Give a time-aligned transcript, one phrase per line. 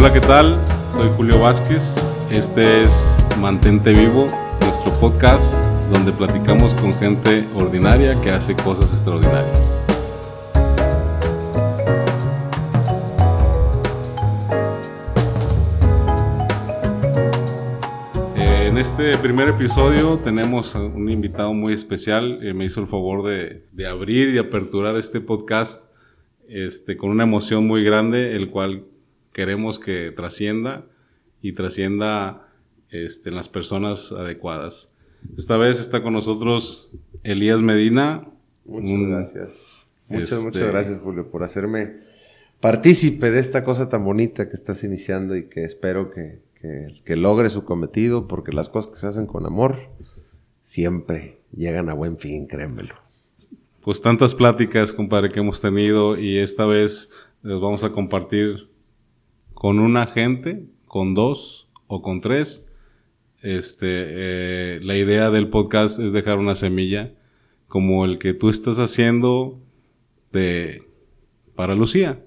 [0.00, 0.56] Hola, ¿qué tal?
[0.92, 1.96] Soy Julio Vázquez.
[2.30, 3.04] Este es
[3.40, 4.28] Mantente Vivo,
[4.60, 5.52] nuestro podcast
[5.92, 9.84] donde platicamos con gente ordinaria que hace cosas extraordinarias.
[18.36, 22.38] En este primer episodio tenemos un invitado muy especial.
[22.40, 25.86] Eh, me hizo el favor de, de abrir y aperturar este podcast
[26.48, 28.84] este, con una emoción muy grande, el cual
[29.38, 30.84] queremos que trascienda
[31.40, 32.48] y trascienda
[32.90, 34.92] este, en las personas adecuadas.
[35.36, 36.90] Esta vez está con nosotros
[37.22, 38.26] Elías Medina.
[38.64, 39.90] Muchas gracias.
[40.08, 41.98] Muchas, muchas este, gracias, Julio, por hacerme
[42.58, 46.40] partícipe de esta cosa tan bonita que estás iniciando y que espero que,
[47.04, 49.78] que, logre su cometido, porque las cosas que se hacen con amor
[50.62, 52.96] siempre llegan a buen fin, créemelo.
[53.84, 57.10] Pues tantas pláticas, compadre, que hemos tenido y esta vez
[57.44, 58.76] les vamos a compartir
[59.58, 62.64] con una gente, con dos o con tres.
[63.42, 67.12] Este, eh, la idea del podcast es dejar una semilla
[67.66, 69.58] como el que tú estás haciendo
[70.30, 70.84] de
[71.56, 72.22] para Lucía.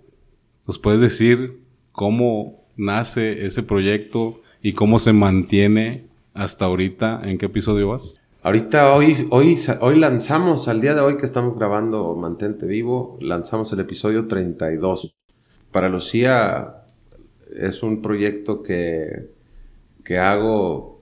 [0.67, 1.61] ¿Nos puedes decir
[1.93, 7.21] cómo nace ese proyecto y cómo se mantiene hasta ahorita?
[7.23, 8.19] ¿En qué episodio vas?
[8.43, 13.71] Ahorita hoy, hoy, hoy lanzamos, al día de hoy que estamos grabando Mantente Vivo, lanzamos
[13.71, 15.15] el episodio 32.
[15.71, 16.80] Para Lucía
[17.55, 19.30] es un proyecto que,
[20.03, 21.02] que hago,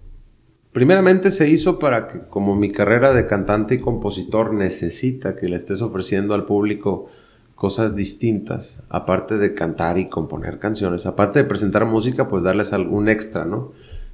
[0.72, 5.56] primeramente se hizo para que como mi carrera de cantante y compositor necesita que le
[5.56, 7.10] estés ofreciendo al público
[7.56, 13.10] cosas distintas, aparte de cantar y componer canciones, aparte de presentar música, pues darles algún
[13.10, 13.74] extra, ¿no?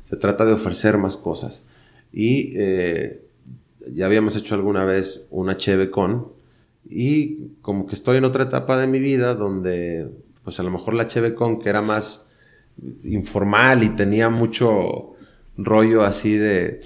[0.09, 1.67] Se trata de ofrecer más cosas.
[2.11, 3.23] Y eh,
[3.93, 6.29] ya habíamos hecho alguna vez una cheve con,
[6.89, 10.09] y como que estoy en otra etapa de mi vida donde,
[10.43, 12.24] pues a lo mejor la cheve con, que era más
[13.03, 15.13] informal y tenía mucho
[15.57, 16.81] rollo así de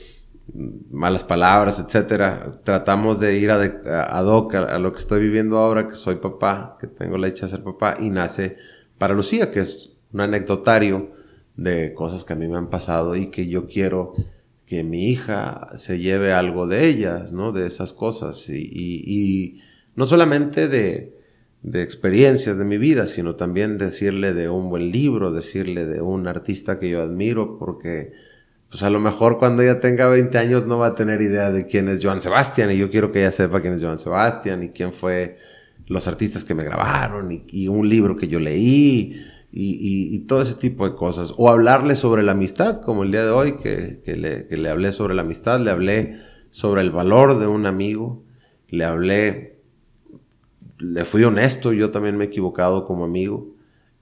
[0.92, 2.60] malas palabras, etcétera.
[2.64, 6.88] Tratamos de ir a, a, a, lo que estoy viviendo ahora, que soy papá, que
[6.88, 8.58] tengo la dicha de ser papá, y nace
[8.98, 11.12] para Lucía, que es un anecdotario
[11.56, 14.14] de cosas que a mí me han pasado y que yo quiero
[14.66, 17.52] que mi hija se lleve algo de ellas, ¿no?
[17.52, 18.48] De esas cosas.
[18.50, 19.62] Y,
[19.96, 21.19] no solamente de,
[21.62, 26.28] de experiencias de mi vida, sino también decirle de un buen libro, decirle de un
[26.28, 28.14] artista que yo admiro, porque
[28.70, 31.66] pues a lo mejor cuando ella tenga 20 años no va a tener idea de
[31.66, 34.70] quién es Joan Sebastián y yo quiero que ella sepa quién es Joan Sebastián y
[34.70, 35.38] quién fue
[35.88, 40.88] los artistas que me grabaron y, un libro que yo leí y, todo ese tipo
[40.88, 41.34] de cosas.
[41.38, 44.92] O hablarle sobre la amistad, como el día de hoy que, le, que le hablé
[44.92, 46.20] sobre la amistad, le hablé
[46.52, 48.24] sobre el valor de un amigo,
[48.70, 49.59] le hablé,
[50.80, 53.56] le fui honesto, yo también me he equivocado como amigo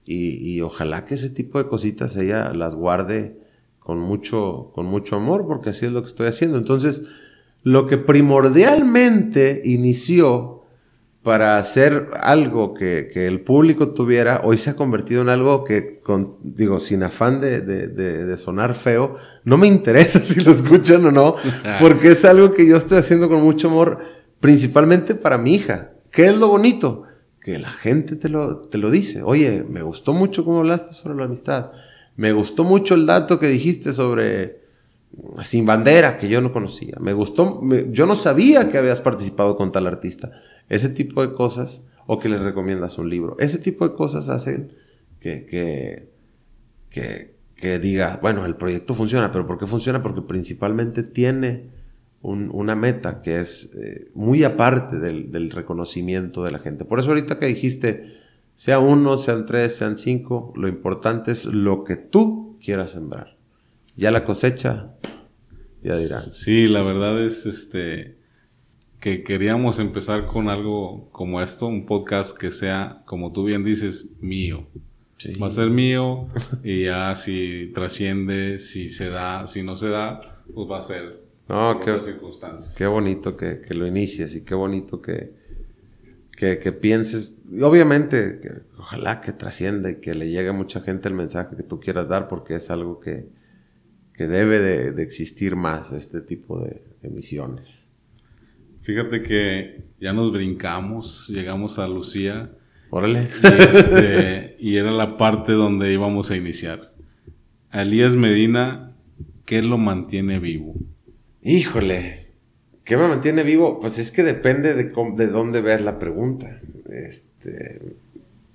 [0.04, 3.38] y, y ojalá que ese tipo de cositas ella las guarde
[3.78, 6.58] con mucho, con mucho amor, porque así es lo que estoy haciendo.
[6.58, 7.08] Entonces,
[7.62, 10.58] lo que primordialmente inició
[11.22, 16.36] para hacer algo que, el público tuviera, hoy se ha convertido en algo que, con,
[16.42, 21.36] digo, sin afán de, de, sonar feo, no me interesa si lo escuchan o no,
[21.80, 23.98] porque es algo que yo estoy haciendo con mucho amor,
[24.40, 25.92] principalmente para mi hija.
[26.18, 27.04] ¿Qué es lo bonito?
[27.40, 29.22] Que la gente te lo, te lo dice.
[29.22, 31.70] Oye, me gustó mucho cómo hablaste sobre la amistad
[32.18, 34.58] me gustó mucho el dato que dijiste sobre
[35.44, 36.96] Sin Bandera, que yo no conocía.
[36.98, 37.62] Me gustó,
[37.92, 40.32] yo no sabía que habías participado con tal artista.
[40.68, 43.36] Ese tipo de cosas, o que les recomiendas un libro.
[43.38, 44.72] Ese tipo de cosas hacen
[45.20, 46.08] que, que,
[46.90, 50.02] que, que diga, bueno, el proyecto funciona, pero ¿por qué funciona?
[50.02, 51.68] Porque principalmente tiene
[52.22, 56.84] una meta que es eh, muy aparte del, del reconocimiento de la gente.
[56.84, 58.12] Por eso ahorita que dijiste,
[58.54, 63.36] sea uno, sean tres, sean cinco, lo importante es lo que tú quieras sembrar.
[63.96, 64.94] Ya la cosecha,
[65.82, 66.20] ya dirán.
[66.20, 68.18] Sí, la verdad es este
[69.00, 74.10] que queríamos empezar con algo como esto, un podcast que sea, como tú bien dices,
[74.20, 74.66] mío.
[75.40, 76.28] Va a ser mío
[76.62, 81.27] y ya si trasciende, si se da, si no se da, pues va a ser
[81.48, 82.74] no, qué, circunstancias.
[82.76, 85.32] Qué bonito que, que lo inicies y qué bonito que,
[86.38, 91.14] que, pienses, obviamente, que, ojalá que trascienda y que le llegue a mucha gente el
[91.14, 93.28] mensaje que tú quieras dar, porque es algo que,
[94.14, 97.90] que debe de, existir más, este tipo de emisiones.
[98.82, 102.52] Fíjate que ya nos brincamos, llegamos a Lucía.
[102.90, 103.28] Órale.
[103.42, 106.94] Y, este, y era la parte donde íbamos a iniciar.
[107.72, 108.96] Elías Medina,
[109.44, 110.74] ¿qué lo mantiene vivo?
[111.42, 112.28] Híjole,
[112.88, 113.80] ¿Qué me mantiene vivo?
[113.80, 116.58] Pues es que depende de, de dónde veas la pregunta.
[116.88, 117.98] Este,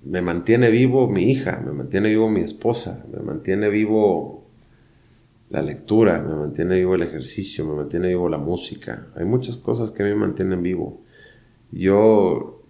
[0.02, 4.44] me mantiene vivo mi hija, me mantiene vivo mi esposa, me mantiene vivo
[5.50, 9.06] la lectura, me mantiene vivo el ejercicio, me mantiene vivo la música.
[9.14, 11.00] Hay muchas cosas que me mantienen vivo.
[11.70, 12.60] Yo,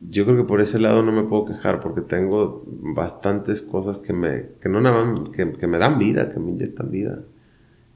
[0.00, 4.12] yo creo que por ese lado no me puedo quejar porque tengo bastantes cosas que
[4.12, 7.22] me, que no nada que, que me dan vida, que me inyectan vida.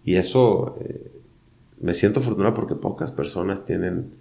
[0.04, 1.10] Y eso eh,
[1.81, 4.14] me siento afortunado porque pocas personas tienen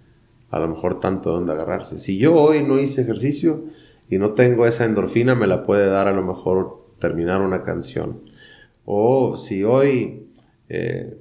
[0.50, 1.98] a lo mejor tanto donde agarrarse.
[1.98, 3.64] Si yo hoy no hice ejercicio
[4.08, 8.20] y no tengo esa endorfina, me la puede dar a lo mejor terminar una canción.
[8.84, 10.28] O si hoy
[10.68, 11.16] eh,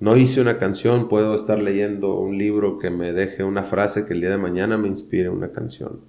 [0.00, 4.14] no hice una canción, puedo estar leyendo un libro que me deje una frase que
[4.14, 6.00] el día de mañana me inspire una canción.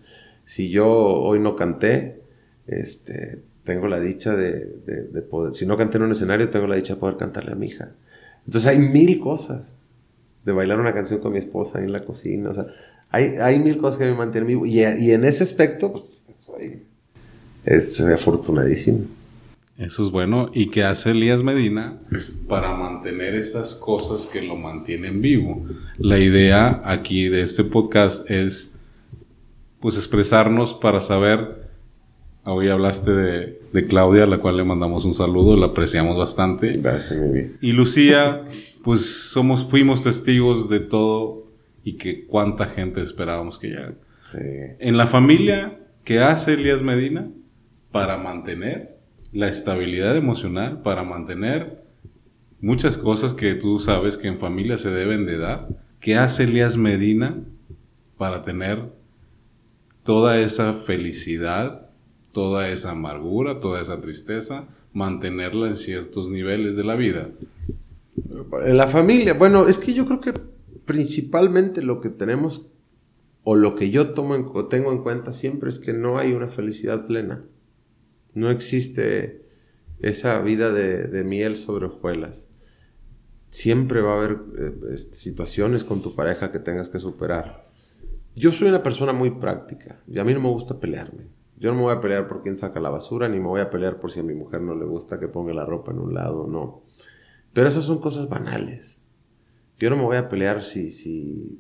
[0.44, 2.22] Si yo hoy no canté,
[2.68, 6.96] este, tengo la dicha de, poder, si no canté en un escenario, tengo la dicha
[6.96, 7.92] de poder cantarle a mi hija.
[8.46, 9.74] Entonces hay mil cosas.
[10.44, 12.68] De bailar una canción con mi esposa en la cocina, o sea,
[13.10, 14.66] hay, hay mil cosas que me mantienen vivo.
[14.66, 16.84] Y, y en ese aspecto, pues, soy,
[17.82, 19.06] soy afortunadísimo.
[19.78, 20.52] Eso es bueno.
[20.54, 21.98] ¿Y qué hace Elías Medina
[22.48, 25.66] para mantener esas cosas que lo mantienen vivo?
[25.98, 28.76] La idea aquí de este podcast es
[29.82, 31.65] pues expresarnos para saber
[32.48, 36.74] Hoy hablaste de, Claudia, a la cual le mandamos un saludo, la apreciamos bastante.
[36.78, 37.50] Gracias, vida.
[37.60, 38.44] Y Lucía,
[38.84, 41.48] pues somos, fuimos testigos de todo
[41.84, 43.96] y que cuánta gente esperábamos que llegara.
[44.26, 44.38] Sí.
[44.78, 47.32] En la familia, ¿qué hace Elías Medina
[47.92, 49.00] para mantener
[49.34, 51.84] la estabilidad emocional, para mantener
[52.62, 55.68] muchas cosas que tú sabes que en familia se deben de dar?
[56.00, 57.40] ¿Qué hace Elías Medina
[58.20, 58.84] para tener
[60.04, 61.85] toda esa felicidad
[62.36, 67.30] toda esa amargura, toda esa tristeza, mantenerla en ciertos niveles de la vida.
[68.66, 70.34] En la familia, bueno, es que yo creo que
[70.84, 72.70] principalmente lo que tenemos
[73.46, 76.50] o lo que yo tomo en, tengo en cuenta siempre es que no hay una
[76.50, 77.46] felicidad plena.
[78.34, 79.46] No existe
[80.02, 82.50] esa vida de, miel sobre hojuelas.
[83.50, 87.66] Siempre va a haber eh, este, situaciones con tu pareja que tengas que superar.
[88.36, 91.35] Yo soy una persona muy práctica y a mí no me gusta pelearme.
[91.58, 93.70] Yo no me voy a pelear por quién saca la basura, ni me voy a
[93.70, 96.14] pelear por si a mi mujer no le gusta que ponga la ropa en un
[96.14, 96.84] lado, no.
[97.54, 99.02] Pero esas son cosas banales.
[99.80, 101.60] Yo no me voy a pelear si, si,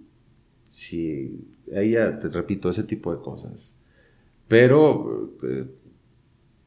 [0.63, 3.75] si, ella, te repito, ese tipo de cosas.
[4.47, 5.65] Pero eh,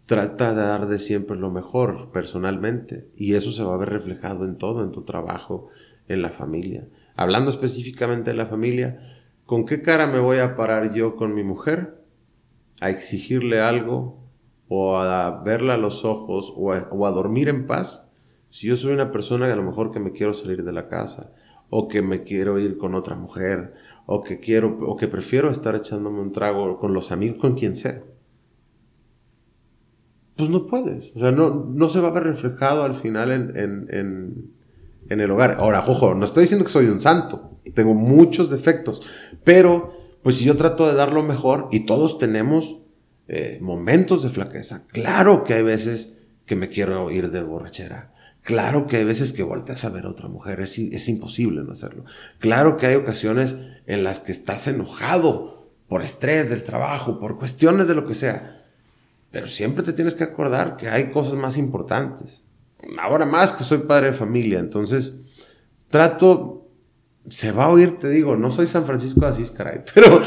[0.07, 3.09] trata de dar de siempre lo mejor personalmente.
[3.15, 5.69] Y eso se va a ver reflejado en todo, en tu trabajo,
[6.09, 6.89] en la familia.
[7.15, 9.01] Hablando específicamente de la familia,
[9.45, 11.98] ¿con qué cara me voy a parar yo con mi mujer?
[12.81, 14.19] A exigirle algo
[14.69, 18.11] o a verla a los ojos o a, dormir en paz
[18.51, 20.89] si yo soy una persona que a lo mejor que me quiero salir de la
[20.89, 21.33] casa
[21.71, 23.75] o que me quiero ir con otra mujer
[24.07, 27.77] o que quiero o que prefiero estar echándome un trago con los amigos con quien
[27.77, 28.03] sea
[30.37, 31.17] pues no puedes.
[31.17, 34.53] O sea no, no se va a ver reflejado al final en, en,
[35.09, 35.57] en el hogar.
[35.59, 39.03] Ahora ojo no estoy diciendo que soy un santo tengo muchos defectos
[39.45, 42.79] pero pues si yo trato de dar lo mejor y todos tenemos
[43.29, 48.15] eh, momentos de flaqueza, claro que hay veces que me quiero ir de borrachera.
[48.43, 51.73] Claro que hay veces que volteas a ver a otra mujer, es, es imposible no
[51.73, 52.05] hacerlo.
[52.39, 53.57] Claro que hay ocasiones
[53.87, 58.65] en las que estás enojado por estrés del trabajo, por cuestiones de lo que sea.
[59.31, 62.43] Pero siempre te tienes que acordar que hay cosas más importantes.
[62.99, 65.45] Ahora más que soy padre de familia, entonces
[65.91, 66.58] trato
[67.29, 70.21] se va a oír, te digo, no soy San Francisco de Asís, caray, pero,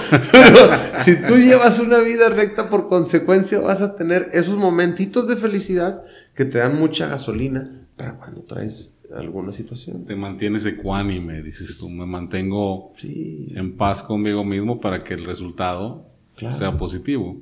[0.98, 6.04] si tú llevas una vida recta por consecuencia vas a tener esos momentitos de felicidad
[6.36, 10.06] que te dan mucha gasolina para cuando traes alguna situación.
[10.06, 16.08] Te mantienes ecuánime, dices tú, me mantengo en paz conmigo mismo para que el resultado
[16.52, 17.38] sea positivo.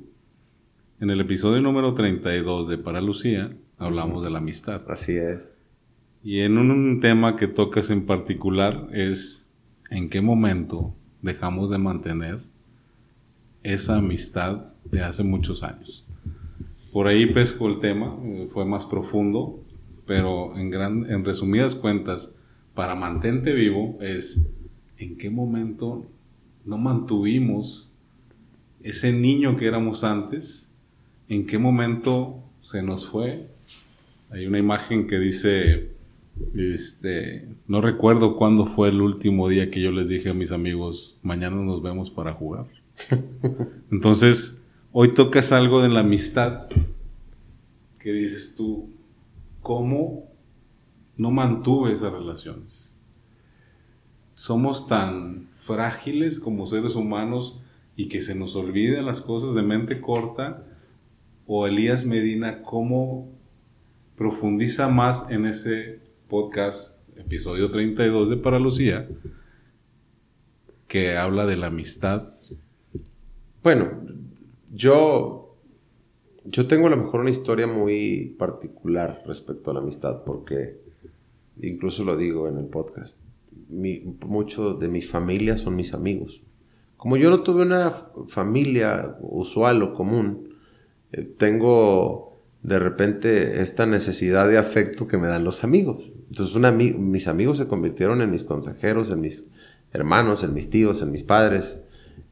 [1.00, 4.82] En el episodio número 32 de Para Lucía hablamos de la amistad.
[4.88, 5.54] Así es.
[6.22, 9.39] Y en un tema que tocas en particular es
[9.90, 12.40] en qué momento dejamos de mantener
[13.62, 16.06] esa amistad de hace muchos años.
[16.92, 19.62] Por ahí pesco el tema, eh, fue más profundo,
[20.06, 22.34] pero en, gran, en resumidas cuentas,
[22.74, 24.48] para mantente vivo es
[24.96, 26.06] en qué momento
[26.64, 27.92] no mantuvimos
[28.82, 30.72] ese niño que éramos antes,
[31.28, 33.48] en qué momento se nos fue.
[34.30, 35.90] Hay una imagen que dice
[36.54, 41.18] este, no recuerdo cuándo fue el último día que yo les dije a mis amigos,
[41.22, 42.66] mañana nos vemos para jugar.
[43.90, 44.60] Entonces,
[44.92, 46.68] hoy tocas algo de la amistad
[47.98, 48.90] que dices tú,
[49.60, 50.30] ¿cómo
[51.16, 52.94] no mantuve esas relaciones?
[54.34, 57.60] Somos tan frágiles como seres humanos
[57.94, 60.64] y que se nos olviden las cosas de mente corta,
[61.46, 63.28] o Elías Medina, cómo
[64.16, 69.08] profundiza más en ese podcast, episodio 32 de Para Lucía,
[70.86, 72.34] que habla de la amistad.
[73.64, 73.90] Bueno,
[74.72, 75.56] yo,
[76.44, 80.78] yo tengo a lo mejor una historia muy particular respecto a la amistad, porque
[81.60, 83.18] incluso lo digo en el podcast,
[83.68, 86.42] mucho de mi familia son mis amigos.
[86.96, 87.90] Como yo no tuve una
[88.28, 90.54] familia usual o común,
[91.10, 92.29] eh, tengo
[92.62, 96.12] de repente esta necesidad de afecto que me dan los amigos.
[96.28, 96.56] Entonces
[96.98, 99.46] mis amigos se convirtieron en mis consejeros, en mis
[99.92, 101.82] hermanos, en mis tíos, en mis padres.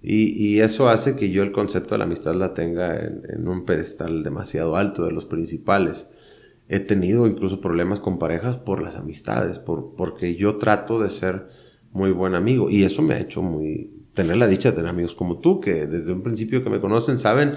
[0.01, 4.23] Y, eso hace que yo el concepto de la amistad la tenga en, un pedestal
[4.23, 6.09] demasiado alto de los principales.
[6.69, 11.49] He tenido incluso problemas con parejas por las amistades, por, porque yo trato de ser
[11.93, 12.71] muy buen amigo.
[12.71, 15.87] Y eso me ha hecho muy, tener la dicha de tener amigos como tú, que
[15.87, 17.57] desde un principio que me conocen saben,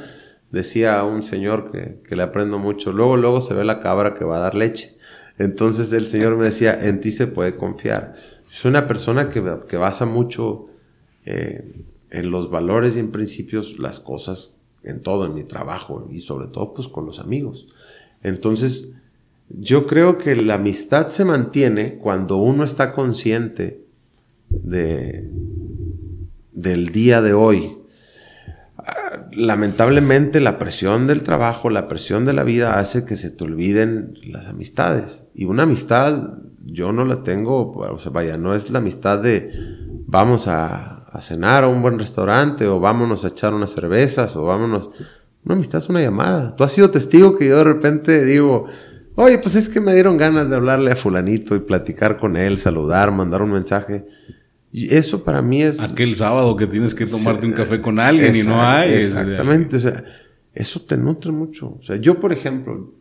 [0.51, 4.25] decía un señor que, que le aprendo mucho, luego, luego se ve la cabra que
[4.25, 4.97] va a dar leche.
[5.37, 8.15] Entonces el señor me decía, en ti se puede confiar.
[8.49, 10.67] Soy una persona que, que basa mucho
[11.25, 16.19] eh, en los valores y en principios las cosas, en todo, en mi trabajo y
[16.19, 17.67] sobre todo pues con los amigos.
[18.23, 18.93] Entonces,
[19.49, 23.83] yo creo que la amistad se mantiene cuando uno está consciente
[24.49, 25.29] de,
[26.51, 27.77] del día de hoy.
[29.33, 34.13] Lamentablemente la presión del trabajo, la presión de la vida hace que se te olviden
[34.23, 35.23] las amistades.
[35.33, 37.73] Y una amistad yo no la tengo,
[38.11, 39.51] vaya, no es la amistad de
[40.07, 44.89] vamos a, cenar a un buen restaurante o vámonos a echar unas cervezas o vámonos...
[45.43, 46.55] Una amistad es una llamada.
[46.55, 48.67] Tú has sido testigo que yo de repente digo,
[49.15, 52.59] oye, pues es que me dieron ganas de hablarle a fulanito y platicar con él,
[52.59, 54.05] saludar, mandar un mensaje.
[54.71, 55.79] Y eso para mí es...
[55.79, 58.93] Aquel sábado que tienes que tomarte un café con alguien y no hay.
[58.93, 59.77] Exactamente.
[59.77, 60.03] O sea,
[60.53, 61.77] eso te nutre mucho.
[61.79, 62.93] O sea, yo, por ejemplo,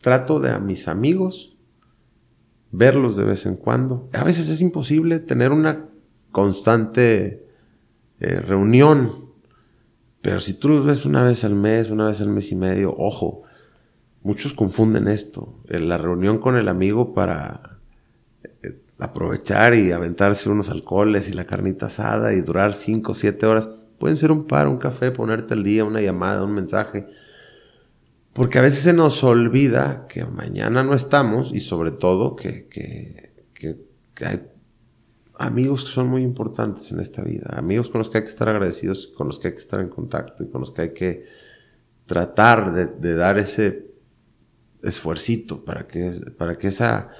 [0.00, 1.56] trato de a mis amigos
[2.72, 4.08] verlos de vez en cuando.
[4.12, 5.86] A veces es imposible tener una
[6.32, 7.46] constante
[8.20, 9.26] eh, reunión,
[10.22, 12.94] pero si tú los ves una vez al mes, una vez al mes y medio,
[12.96, 13.42] ojo,
[14.22, 17.79] muchos confunden esto, la reunión con el amigo para
[19.00, 23.70] aprovechar y aventarse unos alcoholes y la carnita asada y durar 5 o 7 horas.
[23.98, 27.06] Pueden ser un par, un café, ponerte el día, una llamada, un mensaje.
[28.32, 33.44] Porque a veces se nos olvida que mañana no estamos y sobre todo que, que,
[33.54, 34.46] que, hay
[35.38, 37.54] amigos que son muy importantes en esta vida.
[37.56, 39.88] Amigos con los que hay que estar agradecidos, con los que hay que estar en
[39.88, 41.24] contacto y con los que hay que
[42.06, 43.90] tratar de, de dar ese
[44.82, 47.10] esfuercito para que, para que esa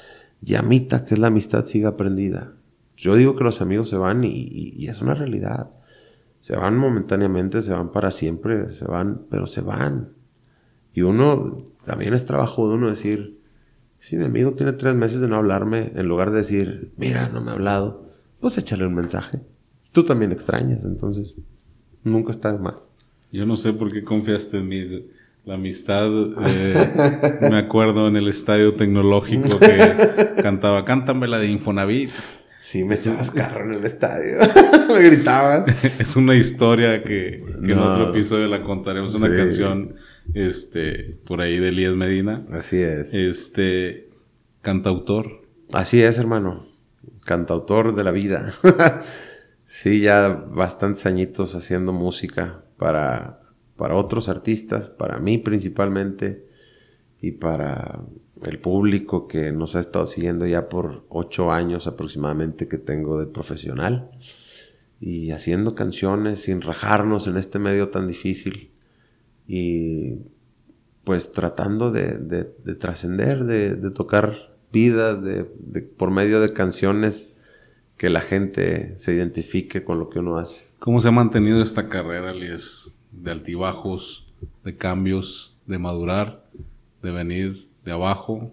[0.40, 2.54] llamita que es la amistad siga prendida.
[2.96, 5.70] Yo digo que los amigos se van y, es una realidad.
[6.40, 10.12] Se van momentáneamente, se van para siempre, se van, pero se van.
[10.92, 13.40] Y uno, también es trabajo de uno decir,
[14.00, 17.40] si mi amigo tiene tres meses de no hablarme, en lugar de decir, mira, no
[17.40, 18.06] me ha hablado,
[18.40, 19.40] pues échale un mensaje.
[19.92, 21.36] Tú también extrañas, entonces
[22.04, 22.90] nunca está de más.
[23.32, 25.04] Yo no sé por qué confiaste en mí
[25.44, 26.10] la amistad,
[26.46, 32.10] eh, me acuerdo en el estadio tecnológico que cantaba, cántame la de Infonavit.
[32.60, 34.38] Sí, me echabas carro en el estadio.
[34.88, 35.64] me gritaban.
[35.98, 39.14] es una historia que, en otro episodio la contaremos.
[39.14, 39.94] Una canción
[40.34, 42.44] este, por ahí de Elías Medina.
[42.52, 43.14] Así es.
[43.14, 44.10] Este,
[44.60, 45.48] cantautor.
[45.72, 46.66] Así es, hermano.
[47.24, 48.52] Cantautor de la vida.
[49.66, 53.39] sí, ya bastantes añitos haciendo música para
[53.80, 56.46] para otros artistas, para mí principalmente
[57.18, 58.04] y para
[58.42, 63.26] el público que nos ha estado siguiendo ya por ocho años aproximadamente que tengo de
[63.26, 64.10] profesional
[65.00, 68.70] y haciendo canciones sin rajarnos en este medio tan difícil
[69.48, 70.16] y
[71.04, 72.44] pues tratando de,
[72.78, 75.44] trascender, de, tocar vidas de,
[75.96, 77.32] por medio de canciones
[77.96, 80.66] que la gente se identifique con lo que uno hace.
[80.78, 82.92] ¿Cómo se ha mantenido esta carrera, Lies?
[83.12, 84.26] De altibajos,
[84.64, 86.44] de cambios, de madurar,
[87.02, 88.52] de venir de abajo,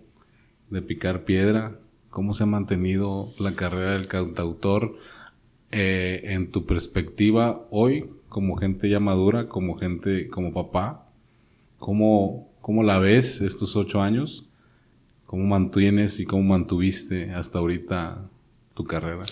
[0.70, 1.80] de picar piedra.
[2.10, 4.98] ¿Cómo se ha mantenido la carrera del cantautor
[5.72, 11.08] eh, en tu perspectiva hoy, como gente ya madura, como gente, como papá?
[11.80, 14.48] ¿Cómo, cómo la ves estos ocho años?
[15.26, 18.30] ¿Cómo mantienes y cómo mantuviste hasta ahorita
[18.74, 19.26] tu carrera?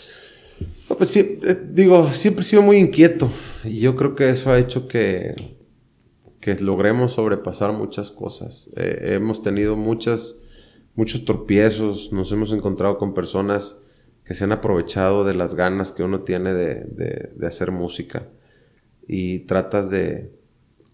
[0.98, 3.30] Pues sí, eh, digo, siempre he sido muy inquieto
[3.64, 5.36] y yo creo que eso ha hecho que,
[6.40, 8.70] que logremos sobrepasar muchas cosas.
[8.76, 10.40] Eh, hemos tenido muchas,
[10.96, 13.76] muchos tropiezos, nos hemos encontrado con personas
[14.24, 18.30] que se han aprovechado de las ganas que uno tiene de, de, hacer música.
[19.08, 20.32] y tratas de,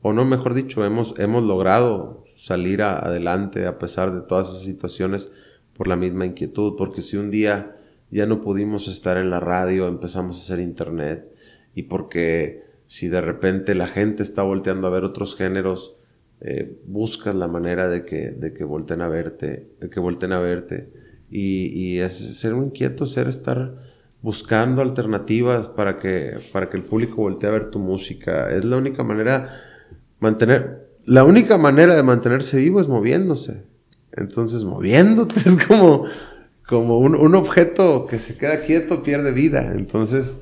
[0.01, 5.31] o no, mejor dicho, hemos, hemos logrado salir adelante a pesar de todas esas situaciones
[5.77, 7.77] por la misma inquietud, porque si un día
[8.11, 11.31] ya no pudimos estar en la radio, empezamos a hacer internet,
[11.73, 15.95] y porque si de repente la gente está volteando a ver otros géneros,
[16.41, 20.39] eh, buscas la manera de que, de que volten a verte, de que volten a
[20.39, 20.91] verte.
[21.29, 23.75] Y, y, es ser un inquieto, ser estar
[24.21, 28.51] buscando alternativas para que, para que el público voltee a ver tu música.
[28.51, 29.61] Es la única manera,
[30.19, 33.63] mantener, la única manera de mantenerse vivo es moviéndose.
[34.11, 36.05] Entonces, moviéndote es como,
[36.71, 39.73] como un, un objeto que se queda quieto, pierde vida.
[39.75, 40.41] Entonces,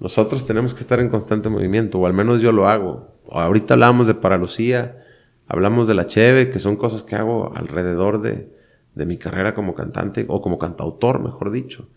[0.00, 3.14] nosotros tenemos que estar en constante movimiento, o al menos yo lo hago.
[3.30, 5.04] Ahorita hablamos de Paralucía,
[5.46, 8.52] hablamos de la Cheve, que son cosas que hago alrededor de,
[8.96, 11.88] de mi carrera como cantante, o como cantautor, mejor dicho.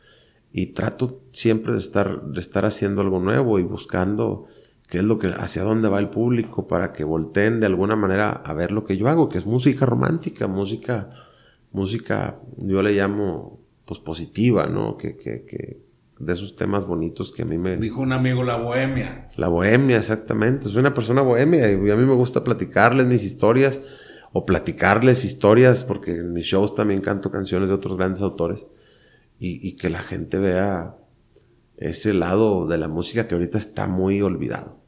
[0.53, 4.45] Y trato siempre de estar, de estar haciendo algo nuevo y buscando
[4.89, 8.29] qué es lo que, hacia dónde va el público para que volteen de alguna manera
[8.29, 11.09] a ver lo que yo hago, que es música romántica, música,
[11.71, 13.60] música, yo le llamo,
[13.91, 14.95] pues positiva, ¿no?
[14.95, 15.81] Que, que, que,
[16.17, 17.75] de esos temas bonitos que a mí me...
[17.75, 19.27] Dijo un amigo la bohemia.
[19.35, 20.69] La bohemia, exactamente.
[20.69, 23.81] Soy una persona bohemia y a mí me gusta platicarles mis historias
[24.31, 28.65] o platicarles historias porque en mis shows también canto canciones de otros grandes autores
[29.39, 30.95] y, y que la gente vea
[31.75, 34.79] ese lado de la música que ahorita está muy olvidado.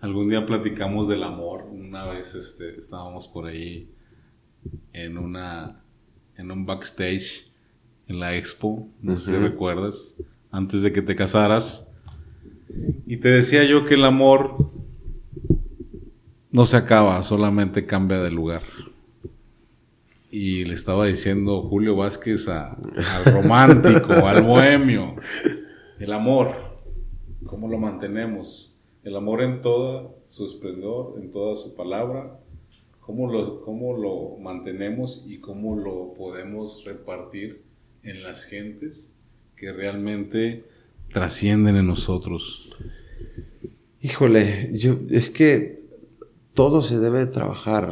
[0.00, 1.66] Algún día platicamos del amor.
[1.70, 3.92] Una vez este, estábamos por ahí
[4.92, 5.84] en una
[6.36, 7.53] en un backstage
[8.08, 10.16] en la expo, no sé si recuerdas
[10.54, 11.90] antes de que te casaras.
[13.06, 14.70] Y te decía yo que el amor
[16.52, 18.62] no se acaba, solamente cambia de lugar.
[20.30, 22.76] Y le estaba diciendo Julio Vázquez al
[23.26, 25.16] romántico, al bohemio,
[25.98, 26.54] el amor,
[27.44, 28.76] ¿cómo lo mantenemos?
[29.02, 32.38] El amor en todo su esplendor, en toda su palabra,
[33.00, 37.63] ¿cómo lo, cómo lo mantenemos y cómo lo podemos repartir
[38.04, 39.12] en las gentes
[39.56, 40.64] que realmente
[41.12, 42.76] trascienden en nosotros?
[44.00, 45.76] Híjole, yo es que
[46.54, 47.88] todo se debe trabajar.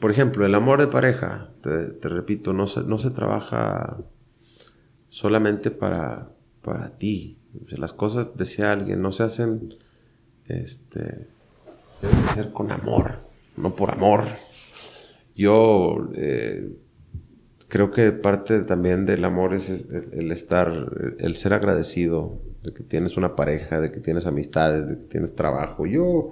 [0.00, 3.98] Por ejemplo, el amor de pareja, te, repito, no se, no se trabaja
[5.08, 6.30] solamente para,
[6.62, 7.38] para ti.
[7.68, 9.74] las cosas, decía alguien, no se hacen,
[10.46, 11.26] este,
[12.00, 13.20] deben ser con amor,
[13.56, 14.26] no por amor.
[15.34, 16.68] Yo eh,
[17.74, 19.68] creo que parte también del amor es
[20.12, 24.98] el estar, el ser agradecido de que tienes una pareja, de que tienes amistades, de
[24.98, 25.84] que tienes trabajo.
[25.84, 26.30] Yo,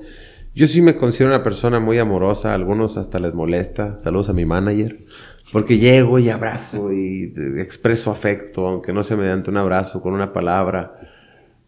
[0.54, 3.98] yo sí me considero una persona muy amorosa, a algunos hasta les molesta.
[3.98, 5.04] Saludos a mi manager.
[5.50, 10.32] Porque llego y abrazo y expreso afecto, aunque no sea mediante un abrazo, con una
[10.32, 10.94] palabra.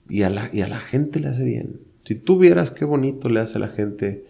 [0.09, 1.81] Y a la, y a la gente le hace bien.
[2.05, 4.25] Si tú vieras qué bonito le hace a la gente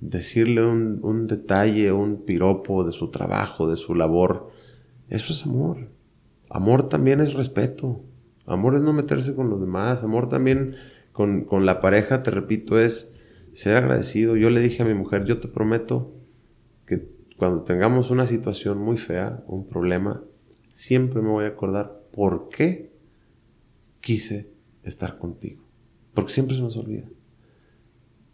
[0.00, 4.49] decirle un, un detalle, un piropo de su trabajo, de su labor,
[5.10, 5.90] eso es amor.
[6.48, 8.02] Amor también es respeto.
[8.46, 10.02] Amor es no meterse con los demás.
[10.02, 10.76] Amor también
[11.12, 13.12] con, con la pareja, te repito, es
[13.52, 14.36] ser agradecido.
[14.36, 16.14] Yo le dije a mi mujer, yo te prometo
[16.86, 20.22] que cuando tengamos una situación muy fea, un problema,
[20.72, 22.92] siempre me voy a acordar por qué
[24.00, 24.50] quise
[24.84, 25.64] estar contigo.
[26.14, 27.08] Porque siempre se nos olvida.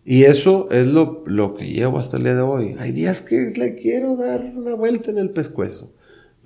[0.04, 2.76] Y eso es lo, lo, que llevo hasta el día de hoy.
[2.78, 5.92] Hay días que le quiero dar una vuelta en el pescuezo.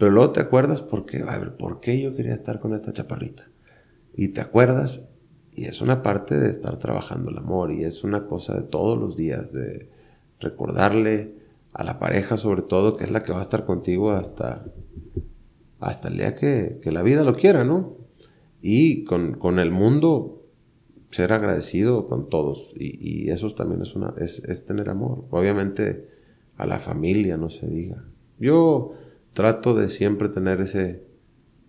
[0.01, 3.51] Pero luego te acuerdas porque, a ver, ¿por qué yo quería estar con esta chaparrita?
[4.17, 5.07] Y te acuerdas,
[5.53, 8.99] y es una parte de estar trabajando el amor, y es una cosa de todos
[8.99, 9.91] los días, de
[10.41, 11.35] recordarle
[11.75, 14.65] a la pareja sobre todo, que es la que va a estar contigo hasta,
[15.81, 17.99] hasta el día que, que la vida lo quiera, ¿no?
[18.63, 20.47] Y con, con el mundo,
[21.11, 25.27] ser agradecido con todos y, y eso también es, una, es, es, tener amor.
[25.29, 26.09] Obviamente
[26.57, 28.03] a la familia no se diga.
[28.39, 28.95] Yo
[29.33, 31.05] trato de siempre tener ese,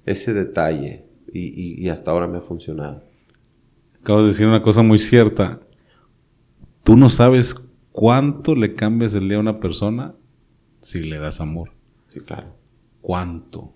[0.06, 3.04] ese detalle y, y, hasta ahora me ha funcionado.
[4.02, 5.62] Acabo de decir una cosa muy cierta.
[6.84, 7.56] Tú no sabes
[7.92, 10.16] cuánto le cambias el día a una persona
[10.82, 11.72] si le das amor.
[12.12, 12.56] Sí, claro.
[13.02, 13.74] ¿Cuánto?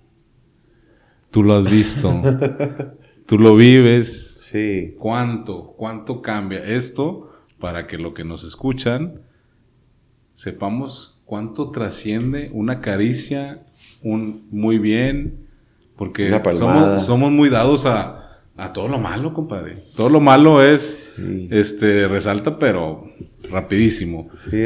[1.32, 2.22] Tú lo has visto.
[3.26, 4.96] Tú lo vives Sí.
[5.00, 5.74] ¿Cuánto?
[5.76, 9.22] ¿Cuánto cambia esto para que lo que nos escuchan
[10.34, 13.65] sepamos cuánto trasciende una caricia,
[14.06, 15.48] un muy bien,
[15.98, 19.84] porque somos, somos, muy dados a, a, todo lo malo, compadre.
[19.98, 21.14] Todo lo malo es,
[21.50, 23.10] este, resalta, pero
[23.50, 24.30] rapidísimo.
[24.50, 24.64] Sí,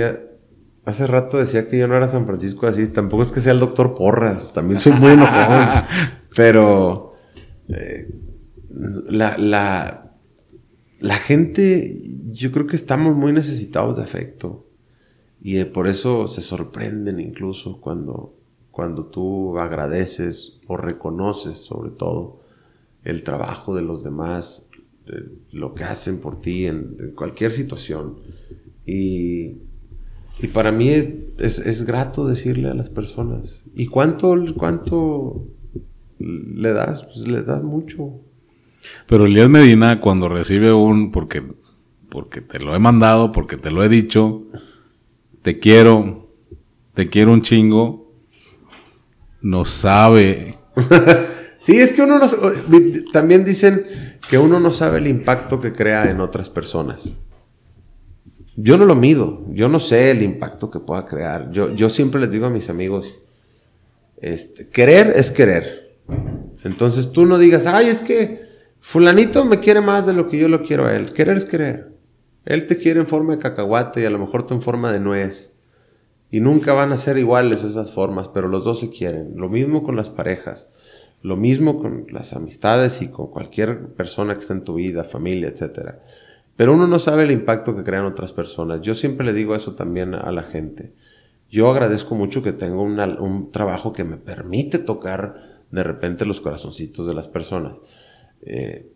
[0.85, 3.59] hace rato decía que yo no era San Francisco así, tampoco es que sea el
[3.59, 5.87] doctor Porras, también soy muy enojado,
[6.35, 7.13] pero...
[7.69, 8.07] Eh,
[9.09, 10.13] la, la,
[10.99, 14.65] la gente, yo creo que estamos muy necesitados de afecto.
[15.41, 18.38] Y eh, por eso se sorprenden incluso cuando,
[18.71, 22.39] cuando tú agradeces o reconoces sobre todo
[23.03, 24.65] el trabajo de los demás,
[25.07, 28.17] eh, lo que hacen por ti en, cualquier situación.
[28.85, 29.57] Y,
[30.41, 35.47] y para mí es, es, grato decirle a las personas, ¿y cuánto, cuánto
[36.19, 37.03] le das?
[37.03, 38.21] Pues le das mucho.
[39.07, 41.43] Pero Elías Medina cuando recibe un, porque,
[42.09, 44.43] porque te lo he mandado, porque te lo he dicho,
[45.41, 46.29] te quiero,
[46.93, 48.08] te quiero un chingo,
[49.41, 50.55] no sabe.
[51.59, 52.27] sí, es que uno no,
[53.11, 57.11] también dicen que uno no sabe el impacto que crea en otras personas.
[58.55, 61.49] Yo no lo mido, yo no sé el impacto que pueda crear.
[61.51, 63.13] Yo, yo siempre les digo a mis amigos,
[64.17, 65.97] este, querer es querer.
[66.63, 68.41] Entonces tú no digas, ay, es que
[68.81, 71.13] fulanito me quiere más de lo que yo lo quiero a él.
[71.13, 71.93] Querer es querer.
[72.45, 74.99] Él te quiere en forma de cacahuate y a lo mejor tú en forma de
[74.99, 75.53] nuez.
[76.31, 79.33] Y nunca van a ser iguales esas formas, pero los dos se quieren.
[79.35, 80.67] Lo mismo con las parejas.
[81.21, 85.49] Lo mismo con las amistades y con cualquier persona que está en tu vida, familia,
[85.49, 85.95] etc.
[86.55, 88.81] Pero uno no sabe el impacto que crean otras personas.
[88.81, 90.93] Yo siempre le digo eso también a la gente.
[91.49, 97.07] Yo agradezco mucho que tengo un trabajo que me permite tocar de repente los corazoncitos
[97.07, 97.73] de las personas.
[98.41, 98.91] Eh,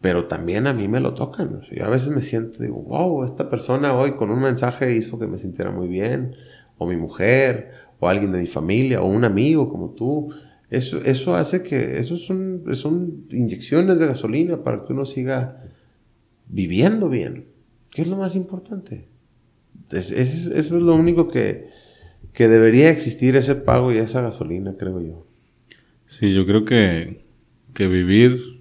[0.00, 1.62] pero también a mí me lo tocan.
[1.70, 5.26] Yo a veces me siento, digo, wow, esta persona hoy con un mensaje hizo que
[5.26, 6.36] me sintiera muy bien,
[6.78, 10.34] o mi mujer, o alguien de mi familia, o un amigo como tú.
[10.70, 15.62] Eso, eso hace que, eso son, son inyecciones de gasolina para que uno siga
[16.48, 17.46] viviendo bien,
[17.90, 19.08] ¿Qué es lo más importante.
[19.90, 20.14] eso
[20.54, 21.70] es lo único que,
[22.34, 25.26] que debería existir, ese pago y esa gasolina, creo yo.
[26.04, 27.24] Sí, yo creo que,
[27.72, 28.56] que vivir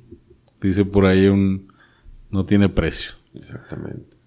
[0.66, 1.72] Dice por ahí un...
[2.32, 3.12] No tiene precio.
[3.36, 4.18] Exactamente.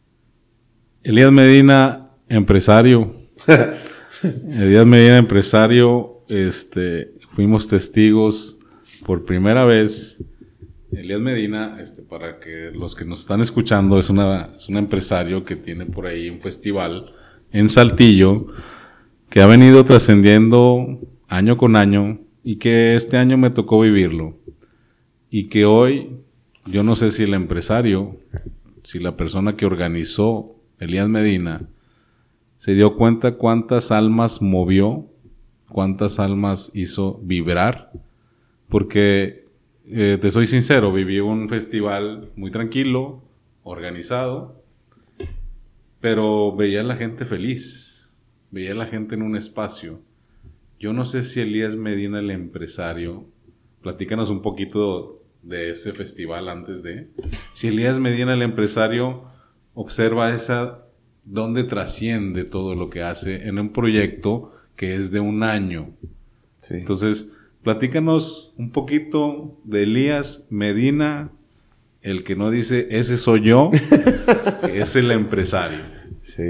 [1.02, 3.17] Elías Medina, empresario.
[4.22, 6.24] Elías Medina, empresario.
[6.28, 8.58] Este, fuimos testigos
[9.04, 10.22] por primera vez.
[10.92, 15.44] Elías Medina, este, para que los que nos están escuchando, es, una, es un empresario
[15.44, 17.12] que tiene por ahí un festival
[17.52, 18.46] en Saltillo
[19.28, 24.38] que ha venido trascendiendo año con año y que este año me tocó vivirlo.
[25.30, 26.10] Y que hoy
[26.64, 28.18] yo no sé si el empresario,
[28.82, 31.68] si la persona que organizó Elías Medina,
[32.58, 35.06] se dio cuenta cuántas almas movió,
[35.70, 37.92] cuántas almas hizo vibrar,
[38.68, 39.46] porque
[39.86, 43.22] eh, te soy sincero, viví un festival muy tranquilo,
[43.62, 44.60] organizado,
[46.00, 48.12] pero veía a la gente feliz,
[48.50, 50.00] veía a la gente en un espacio.
[50.80, 53.24] Yo no sé si Elías Medina, el empresario,
[53.82, 57.08] platícanos un poquito de ese festival antes de.
[57.52, 59.24] Si Elías Medina, el empresario,
[59.74, 60.87] observa esa,
[61.30, 65.94] dónde trasciende todo lo que hace en un proyecto que es de un año.
[66.70, 71.30] Entonces, platícanos un poquito de Elías Medina,
[72.00, 73.70] el que no dice, ese soy yo,
[74.62, 75.78] que es el empresario.
[76.22, 76.42] Sí,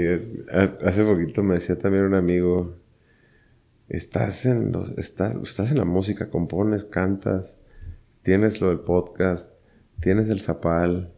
[0.51, 2.75] hace poquito me decía también un amigo,
[3.87, 7.57] estás en, los, estás, estás en la música, compones, cantas,
[8.21, 9.51] tienes lo del podcast,
[9.99, 11.11] tienes el zapal,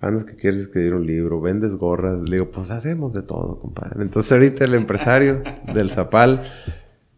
[0.00, 2.22] andas que quieres escribir un libro, vendes gorras.
[2.22, 4.02] Le digo, pues hacemos de todo, compadre.
[4.02, 5.42] Entonces ahorita el empresario
[5.74, 6.52] del zapal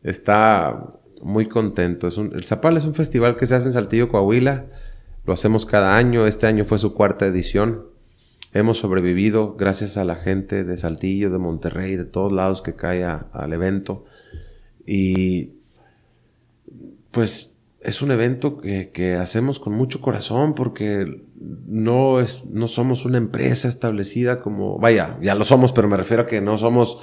[0.02, 2.08] está muy contento.
[2.08, 4.66] Es un, el zapal es un festival que se hace en Saltillo, Coahuila.
[5.26, 6.26] Lo hacemos cada año.
[6.26, 7.86] Este año fue su cuarta edición.
[8.52, 13.04] Hemos sobrevivido gracias a la gente de Saltillo, de Monterrey, de todos lados que cae
[13.04, 14.04] al evento.
[14.86, 15.52] Y
[17.10, 17.49] pues
[17.80, 21.24] es un evento que, hacemos con mucho corazón porque
[21.66, 26.24] no, es, no somos una empresa establecida como, vaya, ya lo somos, pero me refiero
[26.24, 26.98] a que no somos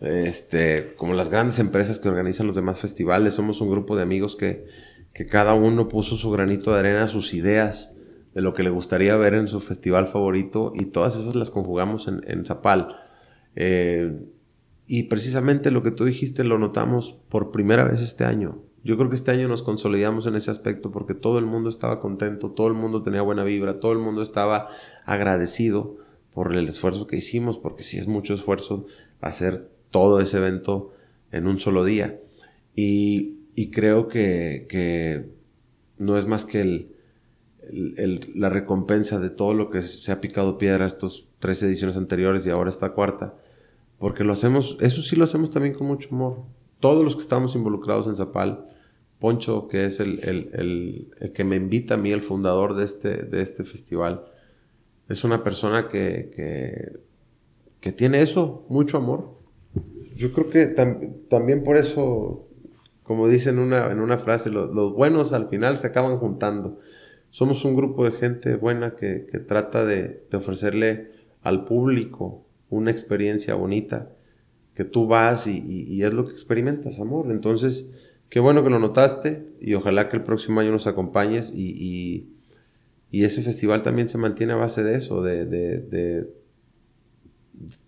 [0.00, 4.36] este, como las grandes empresas que organizan los demás festivales, somos un grupo de amigos
[4.36, 4.66] que,
[5.14, 7.94] que cada uno puso su granito de arena, sus ideas
[8.34, 12.06] de lo que le gustaría ver en su festival favorito y todas esas las conjugamos
[12.06, 12.96] en, Zapal.
[13.54, 14.26] Eh,
[14.86, 18.65] y precisamente lo que tú dijiste lo notamos por primera vez este año.
[18.86, 21.98] Yo creo que este año nos consolidamos en ese aspecto porque todo el mundo estaba
[21.98, 24.68] contento, todo el mundo tenía buena vibra, todo el mundo estaba
[25.04, 25.96] agradecido
[26.32, 28.86] por el esfuerzo que hicimos, porque sí es mucho esfuerzo
[29.20, 30.92] hacer todo ese evento
[31.32, 32.20] en un solo día.
[32.76, 35.30] Y, creo que,
[35.98, 36.86] no es más que
[37.72, 42.50] la recompensa de todo lo que se ha picado piedra estos tres ediciones anteriores y
[42.50, 43.34] ahora esta cuarta.
[43.98, 46.44] Porque lo hacemos, eso sí lo hacemos también con mucho amor.
[46.78, 48.75] Todos los que estamos involucrados en Zapal,
[49.18, 53.64] Poncho, que es el, que me invita a mí, el fundador de este, de este
[53.64, 54.26] festival,
[55.08, 56.98] Es una persona que, que,
[57.80, 59.36] que tiene eso, mucho amor.
[60.16, 62.48] Yo creo que también por eso,
[63.02, 66.80] como dicen una, en una frase, los buenos al final se acaban juntando.
[67.30, 71.10] Somos un grupo de gente buena que, que trata de, de ofrecerle
[71.42, 74.10] al público una experiencia bonita,
[74.74, 77.30] que tú vas y, y, es lo que experimentas, amor.
[77.30, 77.90] Entonces,
[78.28, 82.36] qué bueno que lo notaste y ojalá que el próximo año nos acompañes y,
[83.10, 85.80] y ese festival también se mantiene a base de eso, de, de,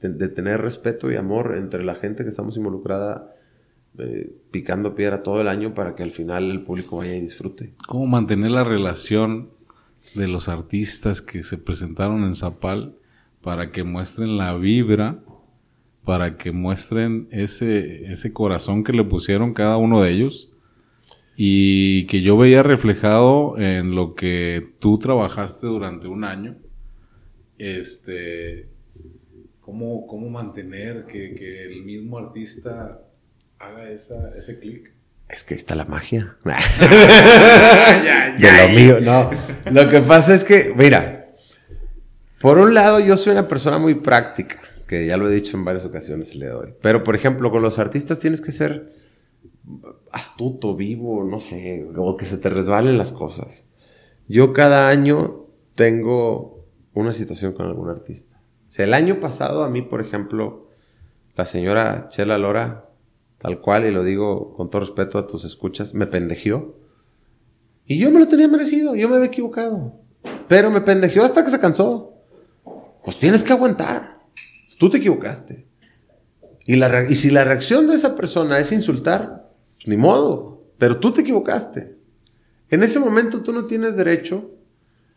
[0.00, 3.34] de, tener respeto y amor entre la gente que estamos involucrada
[3.98, 7.74] eh, picando piedra todo el año para que al final el público vaya y disfrute.
[7.86, 9.50] ¿Cómo mantener la relación
[10.14, 12.96] de los artistas que se presentaron en Zapal
[13.42, 15.18] para que muestren la vibra,
[16.08, 20.50] para que muestren ese, ese corazón que le pusieron cada uno de ellos
[21.36, 26.56] y que yo veía reflejado en lo que tú trabajaste durante un año.
[27.58, 28.70] Este,
[29.60, 33.02] cómo, cómo mantener que, que el mismo artista
[33.58, 34.90] haga esa, ese clic.
[35.28, 36.36] Es que ahí está la magia.
[38.38, 39.30] de lo mío, no.
[39.70, 41.34] Lo que pasa es que, mira,
[42.40, 45.64] por un lado, yo soy una persona muy práctica, que ya lo he dicho en
[45.64, 46.74] varias ocasiones y le doy.
[46.82, 48.92] Pero, por ejemplo, con los artistas tienes que ser
[50.10, 53.66] astuto, vivo, no sé, o que se te resbalen las cosas.
[54.26, 58.40] Yo cada año tengo una situación con algún artista.
[58.68, 60.68] O sea, el año pasado a mí, por ejemplo,
[61.36, 62.90] la señora Chela Lora,
[63.38, 66.74] tal cual, y lo digo con todo respeto a tus escuchas, me pendejió.
[67.86, 70.00] Y yo me lo tenía merecido, yo me había equivocado.
[70.48, 72.18] Pero me pendejió hasta que se cansó
[73.08, 74.17] pues tienes que aguantar.
[74.78, 75.66] Tú te equivocaste.
[76.64, 80.98] Y, la, y si la reacción de esa persona es insultar, pues ni modo, pero
[80.98, 81.96] tú te equivocaste.
[82.70, 84.50] En ese momento tú no tienes derecho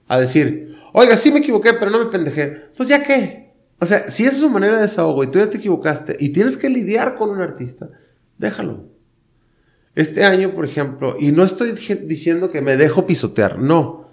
[0.07, 2.69] a decir, oiga, sí me equivoqué, pero no me pendejé.
[2.75, 3.53] Pues ya qué.
[3.79, 6.29] O sea, si esa es su manera de desahogo y tú ya te equivocaste y
[6.29, 7.89] tienes que lidiar con un artista,
[8.37, 8.85] déjalo.
[9.93, 14.09] Este año, por ejemplo, y no estoy diciendo que me dejo pisotear, no.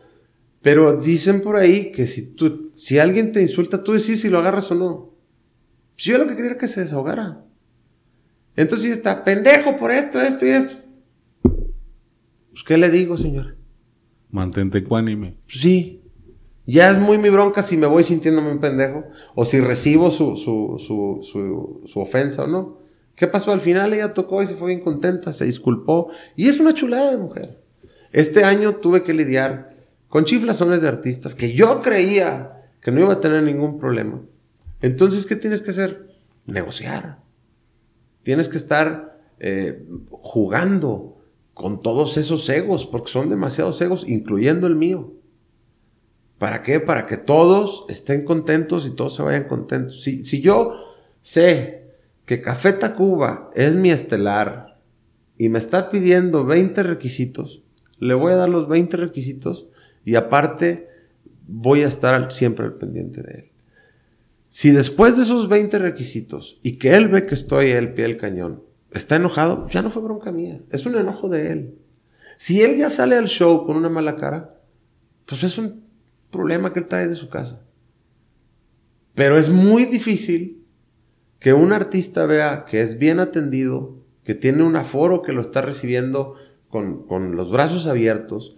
[0.60, 4.38] Pero dicen por ahí que si tú, si alguien te insulta, tú decís si lo
[4.38, 5.17] agarras o no.
[5.98, 7.44] Pues yo lo que quería era que se desahogara.
[8.54, 10.76] Entonces está, pendejo por esto, esto y esto.
[11.42, 13.56] Pues, ¿qué le digo, señor?
[14.30, 15.38] Mantente ecuánime.
[15.44, 16.04] Pues, sí.
[16.66, 20.36] Ya es muy mi bronca si me voy sintiéndome un pendejo o si recibo su,
[20.36, 22.78] su, su, su, su ofensa o no.
[23.16, 23.50] ¿Qué pasó?
[23.50, 26.12] Al final ella tocó y se fue bien contenta, se disculpó.
[26.36, 27.60] Y es una chulada de mujer.
[28.12, 29.74] Este año tuve que lidiar
[30.06, 34.22] con chiflazones de artistas que yo creía que no iba a tener ningún problema.
[34.80, 36.08] Entonces, ¿qué tienes que hacer?
[36.46, 37.18] Negociar.
[38.22, 41.18] Tienes que estar eh, jugando
[41.54, 45.14] con todos esos egos, porque son demasiados egos, incluyendo el mío.
[46.38, 46.78] ¿Para qué?
[46.78, 50.02] Para que todos estén contentos y todos se vayan contentos.
[50.02, 50.74] Si, yo
[51.20, 51.90] sé
[52.24, 54.80] que Café Tacuba es mi estelar
[55.36, 57.64] y me está pidiendo 20 requisitos,
[57.98, 59.68] le voy a dar los 20 requisitos
[60.04, 60.88] y aparte,
[61.48, 63.47] voy a estar siempre al pendiente de él.
[64.48, 68.16] Si después de esos 20 requisitos y que él ve que estoy al pie del
[68.16, 71.78] cañón, está enojado, ya no fue bronca mía, es un enojo de él.
[72.38, 74.54] Si él ya sale al show con una mala cara,
[75.26, 75.84] pues es un
[76.30, 77.60] problema que él trae de su casa.
[79.14, 80.64] Pero es muy difícil
[81.40, 85.60] que un artista vea que es bien atendido, que tiene un aforo que lo está
[85.60, 86.36] recibiendo
[86.68, 88.56] con, con los brazos abiertos,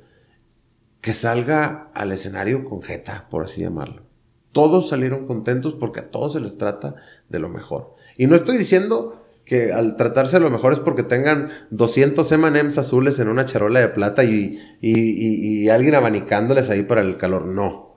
[1.00, 4.10] que salga al escenario con jeta, por así llamarlo.
[4.52, 6.96] Todos salieron contentos porque a todos se les trata
[7.28, 7.94] de lo mejor.
[8.16, 12.78] Y no estoy diciendo que al tratarse de lo mejor es porque tengan 200 M&M's
[12.78, 17.46] azules en una charola de plata y, y, y, alguien abanicándoles ahí para el calor.
[17.46, 17.96] No.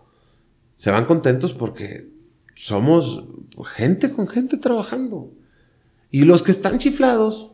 [0.75, 2.09] Se van contentos porque
[2.55, 3.25] somos
[3.75, 5.31] gente con gente trabajando.
[6.09, 7.51] Y los que están chiflados,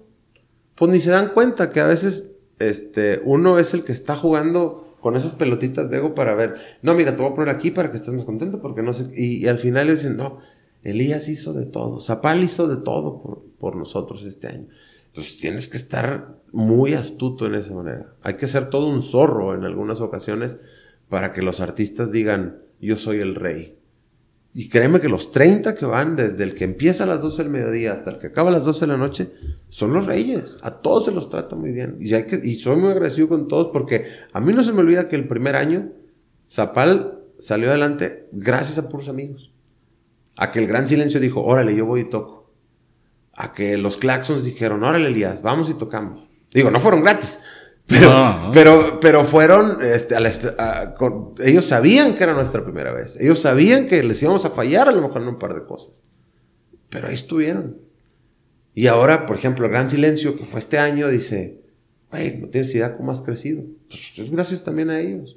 [0.76, 4.89] pues ni se dan cuenta que a veces este, uno es el que está jugando
[5.00, 7.90] con esas pelotitas de ego para ver, no, mira, te voy a poner aquí para
[7.90, 10.40] que estés más contento, porque no sé, y, al final le dicen, no,
[10.84, 14.68] Elías hizo de todo, Zapal hizo de todo por, por nosotros este año.
[15.08, 18.14] Entonces tienes que estar muy astuto en esa manera.
[18.22, 20.58] Hay que ser todo un zorro en algunas ocasiones
[21.10, 23.79] para que los artistas digan, yo soy el rey.
[24.60, 27.50] Y créeme que los 30 que van, desde el que empieza a las 12 del
[27.50, 29.32] mediodía hasta el que acaba a las 12 de la noche,
[29.70, 30.58] son los reyes.
[30.62, 31.96] A todos se los trata muy bien.
[32.02, 35.16] Y, hay soy muy agradecido con todos porque a mí no se me olvida que
[35.16, 35.94] el primer año
[36.52, 39.54] Zapal salió adelante gracias a puros amigos.
[40.36, 42.52] A que el gran silencio dijo, órale, yo voy y toco.
[43.32, 46.28] A que los claxons dijeron, órale, Elías, vamos y tocamos.
[46.54, 47.40] Digo, no fueron gratis,
[47.90, 50.16] Pero, pero, pero, fueron, este,
[51.44, 53.18] ellos sabían que era nuestra primera vez.
[53.20, 56.04] Ellos sabían que les íbamos a fallar a lo mejor en un par de cosas.
[56.90, 57.78] Pero ahí estuvieron.
[58.76, 61.62] Y ahora, por ejemplo, el Gran Silencio, que fue este año, dice,
[62.12, 63.64] güey, no tienes idea cómo has crecido.
[63.88, 65.36] Pues es gracias también a ellos.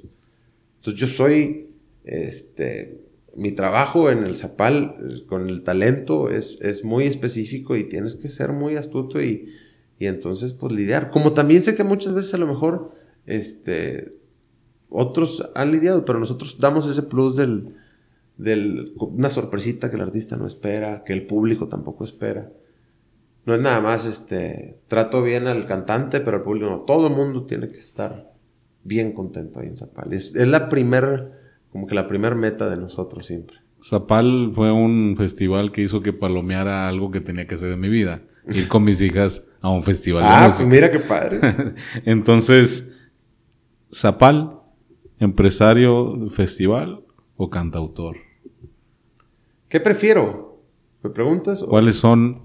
[0.77, 1.69] Entonces yo soy,
[2.03, 2.99] este,
[3.35, 8.15] mi trabajo en el Zapal eh, con el talento es, es muy específico y tienes
[8.15, 9.49] que ser muy astuto y,
[9.99, 11.11] y, entonces pues lidiar.
[11.11, 12.91] Como también sé que muchas veces a lo mejor
[13.25, 14.15] este,
[14.89, 17.75] otros han lidiado, pero nosotros damos ese plus del,
[18.37, 22.51] del, una sorpresita que el artista no espera, que el público tampoco espera.
[23.45, 26.79] No es nada más, este, trato bien al cantante, pero el público no.
[26.81, 28.31] Todo el mundo tiene que estar
[28.83, 30.13] bien contento ahí en Zapal.
[30.13, 31.39] Es, la primera
[31.73, 33.57] como que la primera meta de nosotros siempre.
[33.81, 37.89] Zapal fue un festival que hizo que palomeara algo que tenía que hacer en mi
[37.89, 38.21] vida.
[38.51, 40.23] Ir con mis hijas a un festival.
[40.25, 41.39] ah, pues mira qué padre.
[42.05, 42.91] Entonces,
[43.93, 44.59] Zapal,
[45.19, 47.03] empresario festival
[47.37, 48.17] o cantautor.
[49.69, 50.61] ¿Qué prefiero?
[51.01, 51.63] ¿Me preguntas?
[51.63, 52.41] ¿Cuáles son,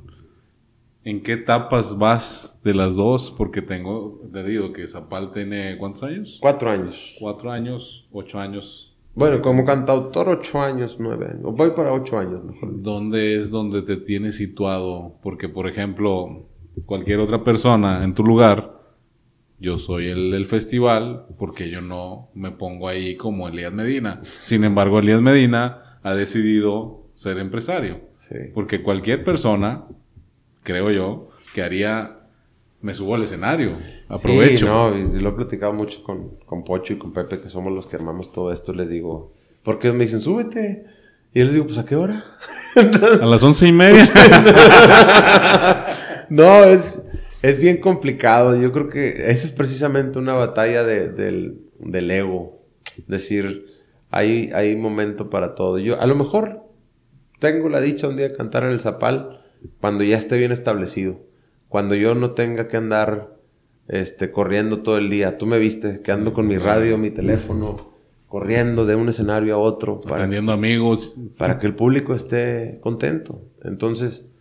[1.05, 3.35] en qué etapas vas de las dos?
[3.37, 6.39] Porque tengo, te digo que Zapal tiene, ¿cuántos años?
[6.41, 7.17] Cuatro años.
[7.19, 8.88] Cuatro años, ocho años
[9.19, 11.55] bueno, como cantautor, ocho años, nueve años.
[11.55, 12.83] Voy para ocho años, mejor.
[12.83, 15.17] ¿Dónde es donde te tienes situado?
[15.23, 16.47] Porque, por ejemplo,
[16.87, 18.81] cualquier otra persona en tu lugar,
[19.59, 24.21] yo soy el del festival, porque yo no me pongo ahí como Elías Medina.
[24.23, 28.03] Sin embargo, Elías Medina ha decidido ser empresario.
[28.17, 28.37] Sí.
[28.55, 29.85] Porque cualquier persona,
[30.63, 32.18] creo yo, que haría
[32.81, 33.73] me subo al escenario.
[34.09, 34.59] Aprovecho.
[34.59, 37.73] Sí, no, y lo he platicado mucho con, con, Pocho y con Pepe, que somos
[37.73, 38.73] los que armamos todo esto.
[38.73, 39.33] Les digo,
[39.65, 40.85] porque me dicen, súbete.
[41.35, 42.25] Y yo les digo, pues, ¿a qué hora?
[43.21, 44.05] a las once y media.
[46.29, 47.01] no, es,
[47.43, 48.57] es bien complicado.
[48.57, 52.63] Yo creo que esa es precisamente una batalla de, del, del, ego.
[53.09, 53.67] Decir,
[54.11, 55.79] hay, hay momento para todo.
[55.79, 56.65] Yo, a lo mejor,
[57.41, 59.41] tengo la dicha un día de cantar en el Zapal
[59.81, 61.28] cuando ya esté bien establecido
[61.69, 63.39] cuando yo no tenga que andar
[63.89, 65.39] este, corriendo todo el día.
[65.39, 67.93] Tú me viste que ando con mi radio, mi teléfono,
[68.27, 69.99] corriendo de un escenario a otro.
[69.99, 71.15] Para, Atendiendo amigos.
[71.37, 73.43] Para que el público esté contento.
[73.63, 74.33] Entonces,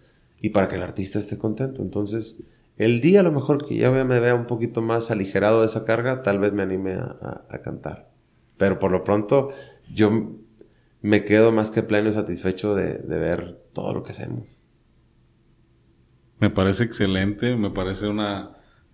[0.41, 1.81] y para que el artista esté contento.
[1.81, 2.43] Entonces,
[2.77, 5.85] el día a lo mejor que ya me vea un poquito más aligerado de esa
[5.85, 8.09] carga, tal vez me anime a, cantar.
[8.57, 9.49] Pero por lo pronto,
[9.93, 10.35] yo
[11.01, 14.56] me quedo más que pleno y satisfecho de ver todo lo que hacemos.
[16.39, 18.51] Me parece excelente, me parece una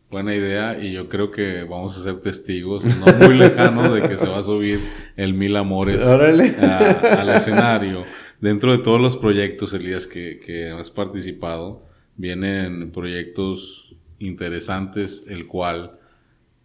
[0.09, 4.15] buena idea y yo creo que vamos a ser testigos no muy lejanos de que
[4.15, 4.79] se va a subir
[5.17, 8.03] el Mil Amores al escenario.
[8.39, 11.83] Dentro de todos los proyectos, Elías, que, que has participado,
[12.15, 15.99] vienen proyectos interesantes, el cual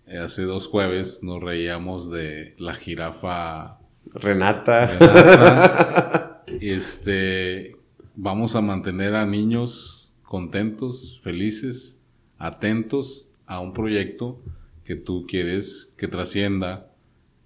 [0.06, 3.78] eh, hace dos jueves nos reíamos de la jirafa
[4.12, 4.86] Renata.
[4.86, 6.42] Renata.
[6.60, 7.76] este,
[8.14, 9.97] vamos a mantener a niños
[10.28, 11.98] contentos, felices,
[12.36, 14.38] atentos a un proyecto
[14.84, 16.92] que tú quieres que trascienda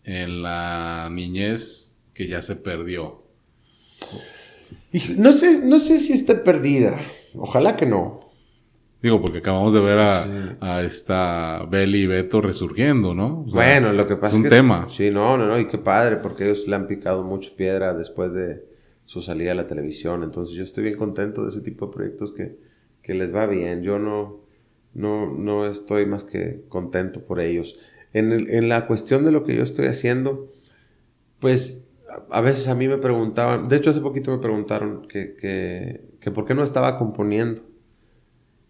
[0.02, 3.22] en la niñez que ya se perdió.
[5.16, 7.00] no sé, no sé si esté perdida.
[7.34, 8.18] Ojalá que no.
[9.00, 9.98] Digo, porque acabamos de ver
[10.60, 13.44] a, esta Beli y Beto resurgiendo, ¿no?
[13.52, 14.86] bueno, lo que pasa es un tema.
[14.88, 18.32] Sí, no, no, no, y qué padre, porque ellos le han picado mucho piedra después
[18.32, 18.64] de
[19.04, 20.24] su salida a la televisión.
[20.24, 22.71] Entonces yo estoy bien contento de ese tipo de proyectos que,
[23.02, 23.82] que les va bien.
[23.82, 24.40] Yo no,
[24.94, 27.78] no, no estoy más que contento por ellos.
[28.12, 30.48] En, en, la cuestión de lo que yo estoy haciendo,
[31.40, 31.82] pues
[32.30, 36.30] a veces a mí me preguntaban, de hecho hace poquito me preguntaron que, que, que
[36.30, 37.62] por qué no estaba componiendo.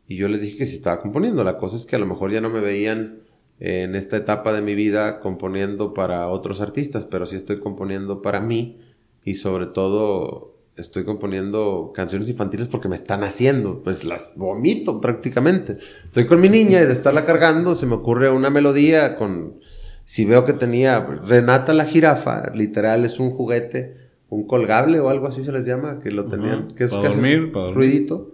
[0.07, 1.43] Y yo les dije que sí estaba componiendo.
[1.43, 3.21] La cosa es que a lo mejor ya no me veían
[3.59, 8.41] en esta etapa de mi vida componiendo para otros artistas, pero sí estoy componiendo para
[8.41, 8.81] mí
[9.25, 15.77] y sobre todo estoy componiendo canciones infantiles porque me están haciendo, pues las vomito prácticamente.
[16.05, 19.61] Estoy con mi niña y de estarla cargando se me ocurre una melodía con,
[20.05, 23.97] si veo que tenía Renata la jirafa, literal es un juguete,
[24.29, 27.53] un colgable o algo así se les llama, que lo tenían, que es para dormir,
[27.75, 28.33] ruidito.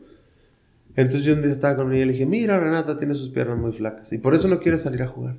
[0.95, 3.59] Entonces yo un día estaba con ella y le dije, mira Renata tiene sus piernas
[3.59, 5.37] muy flacas y por eso no quiere salir a jugar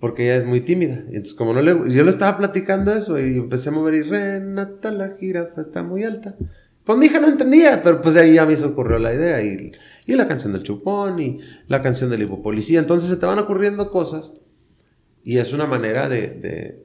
[0.00, 1.04] porque ella es muy tímida.
[1.08, 1.72] Entonces, como no le.
[1.92, 6.04] Yo le estaba platicando eso y empecé a mover y Renata la jirafa está muy
[6.04, 6.36] alta.
[6.84, 9.42] Pues mi hija no entendía, pero pues ahí ya me se ocurrió la idea.
[9.42, 9.72] Y,
[10.06, 12.78] y la canción del chupón y la canción del hipopolicía.
[12.78, 14.34] Entonces se te van ocurriendo cosas.
[15.22, 16.28] Y es una manera de.
[16.28, 16.84] de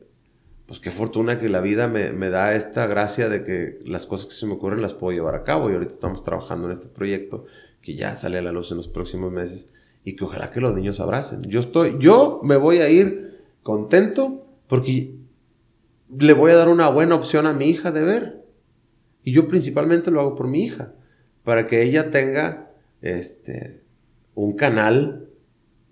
[0.65, 4.27] pues qué fortuna que la vida me, me, da esta gracia de que las cosas
[4.27, 5.69] que se me ocurren las puedo llevar a cabo.
[5.69, 7.45] Y ahorita estamos trabajando en este proyecto
[7.81, 9.67] que ya sale a la luz en los próximos meses
[10.03, 11.43] y que ojalá que los niños abracen.
[11.43, 15.15] Yo estoy, yo me voy a ir contento porque
[16.17, 18.43] le voy a dar una buena opción a mi hija de ver.
[19.23, 20.93] Y yo principalmente lo hago por mi hija,
[21.43, 23.81] para que ella tenga este,
[24.35, 25.29] un canal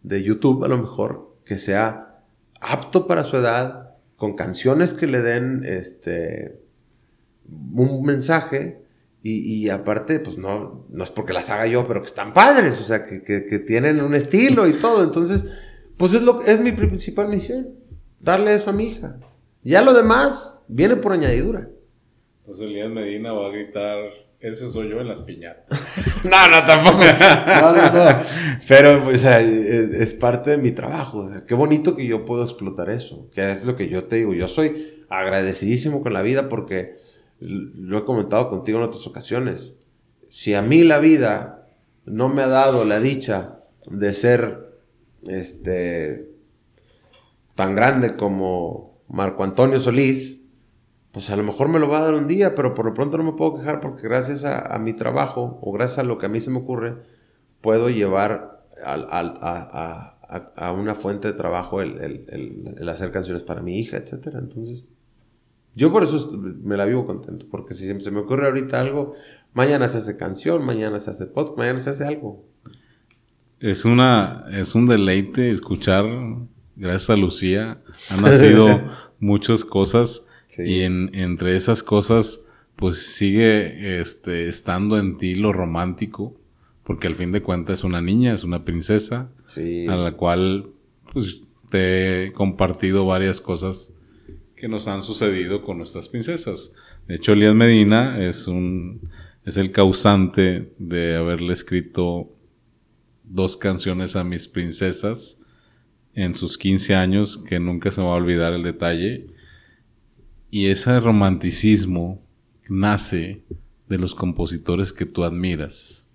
[0.04, 2.24] de YouTube a lo mejor que sea
[2.60, 6.62] apto para su edad, con canciones que le den este,
[7.50, 8.82] un mensaje
[9.24, 12.84] y, aparte, pues no, no es porque las haga yo, pero que están padres, o
[12.84, 15.04] sea, que, tienen un estilo y todo.
[15.04, 15.46] Entonces,
[15.96, 17.68] pues es, lo, es mi principal misión,
[18.20, 19.18] darle eso a mi hija.
[19.62, 21.70] Ya lo demás viene por añadidura.
[22.48, 24.00] Pues Elías Medina va a gritar,
[24.40, 25.80] ese soy yo en las piñatas.
[26.24, 27.04] no, no, tampoco.
[27.04, 28.24] No, no, no.
[28.68, 31.30] Pero, o sea, es, parte de mi trabajo.
[31.48, 33.30] qué bonito que yo puedo explotar eso.
[33.36, 34.34] Que es lo que yo te digo.
[34.34, 36.98] Yo soy agradecidísimo con la vida porque
[37.42, 39.76] lo he comentado contigo en otras ocasiones.
[40.30, 41.68] Si a mí la vida
[42.06, 44.80] no me ha dado la dicha de ser
[45.24, 46.30] este
[47.56, 50.48] tan grande como Marco Antonio Solís,
[51.12, 53.18] pues a lo mejor me lo va a dar un día, pero por lo pronto
[53.18, 56.30] no me puedo quejar porque gracias a, mi trabajo o gracias a lo que a
[56.30, 56.96] mí se me ocurre,
[57.60, 64.28] puedo llevar a, una fuente de trabajo el, hacer canciones para mi hija, etc.
[64.36, 64.86] Entonces,
[65.76, 69.14] yo por eso me la vivo contento, porque si se me ocurre ahorita algo,
[69.54, 72.44] mañana se hace canción, mañana se hace podcast, mañana se hace algo.
[73.60, 76.06] Es una, es un deleite escuchar,
[76.76, 78.82] gracias a Lucía, han nacido
[79.20, 80.26] muchas cosas
[80.58, 82.44] y entre esas cosas,
[82.76, 86.36] pues sigue este, estando en ti lo romántico,
[86.84, 90.72] porque al fin de cuentas es una niña, es una princesa, a la cual
[91.14, 93.94] pues te he compartido varias cosas
[94.62, 96.72] que nos han sucedido con nuestras princesas.
[97.08, 99.10] De hecho, Elías Medina es un
[99.44, 102.32] es el causante de haberle escrito
[103.24, 105.40] dos canciones a mis princesas
[106.14, 109.26] en sus 15 años, que nunca se va a olvidar el detalle.
[110.52, 112.22] Y ese romanticismo
[112.70, 113.42] nace
[113.90, 116.08] de los compositores que tú admiras.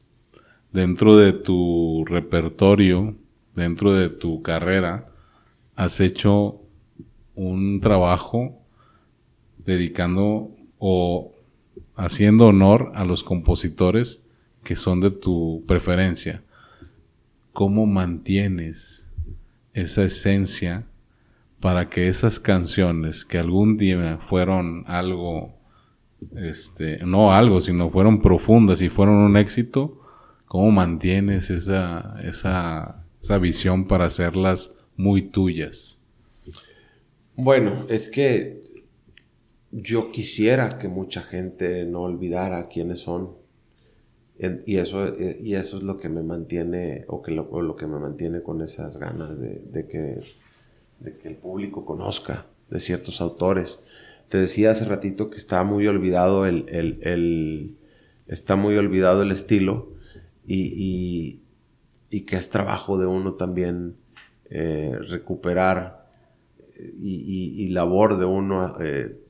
[0.72, 3.16] Dentro de tu repertorio,
[3.56, 5.10] dentro de tu carrera,
[5.74, 6.60] has hecho
[7.36, 8.58] un trabajo
[9.58, 11.32] dedicando o
[11.94, 14.22] haciendo honor a los compositores
[14.64, 16.42] que son de tu preferencia.
[17.52, 19.12] ¿Cómo mantienes
[19.72, 20.86] esa esencia
[21.60, 25.54] para que esas canciones que algún día fueron algo,
[26.36, 30.00] este, no algo, sino fueron profundas y fueron un éxito,
[30.46, 36.02] cómo mantienes esa, esa, esa visión para hacerlas muy tuyas?
[37.36, 38.64] Bueno, es que
[39.70, 43.36] yo quisiera que mucha gente no olvidara quiénes son.
[44.38, 47.98] y, eso, eh, y eso es lo que me mantiene, o, que lo, que me
[47.98, 50.22] mantiene con esas ganas de, que,
[51.24, 53.80] el público conozca de ciertos autores.
[54.30, 57.76] Te decía hace ratito que está muy olvidado el,
[58.26, 59.92] está muy olvidado el estilo
[60.46, 61.42] y,
[62.26, 63.96] que es trabajo de uno también
[64.48, 65.95] eh, recuperar
[66.78, 69.20] y, labor de uno eh,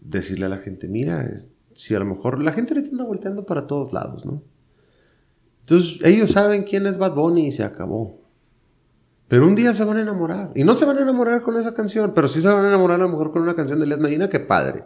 [0.00, 1.28] decirle a la gente, mira,
[1.74, 4.42] si a lo mejor la gente le está volteando para todos lados, ¿no?
[5.60, 8.20] Entonces ellos saben quién es Bad Bunny y se acabó.
[9.28, 10.52] Pero un día se van a enamorar.
[10.54, 13.00] Y no se van a enamorar con esa canción, pero sí se van a enamorar
[13.00, 14.84] a lo mejor con una canción de Elías Medina, que padre.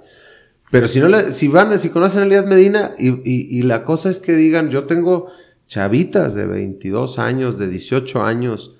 [0.70, 4.20] Pero si no si van, si conocen a Elías Medina y, y, la cosa es
[4.20, 5.26] que digan, yo tengo
[5.66, 8.76] chavitas de 22 años, de 18 años,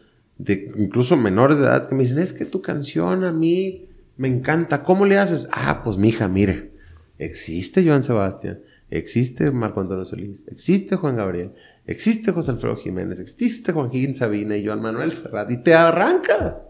[0.76, 4.82] incluso menores de edad que me dicen, es que tu canción a mí me encanta,
[4.82, 5.49] ¿cómo le haces?
[5.53, 6.72] Ah, pues mija, mire,
[7.18, 8.61] existe Joan Sebastián,
[8.91, 11.53] existe Marco Antonio Solís, existe Juan Gabriel,
[11.86, 16.64] existe José Alfredo Jiménez, existe Joaquín Sabina y Joan Manuel Serrat, y te arrancas.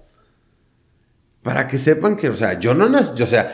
[1.43, 3.53] Para que sepan que, o sea, yo no nací, o sea,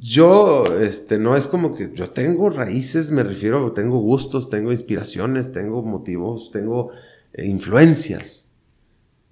[0.00, 5.52] yo, este, no es como que yo tengo raíces, me refiero, tengo gustos, tengo inspiraciones,
[5.52, 6.92] tengo motivos, tengo
[7.32, 8.47] eh, influencias.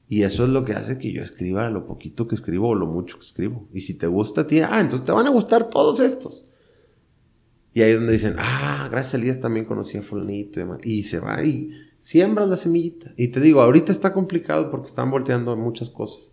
[0.09, 2.87] Y eso es lo que hace que yo escriba lo poquito que escribo o lo
[2.87, 3.69] mucho que escribo.
[3.73, 6.45] Y si te gusta a ti, ah, entonces te van a gustar todos estos.
[7.75, 11.19] Y ahí es donde dicen, ah, gracias a Elías también conocí a fulanito y se
[11.19, 13.13] va y siembra la semillita.
[13.17, 16.31] Y te digo, ahorita está complicado porque están volteando muchas cosas.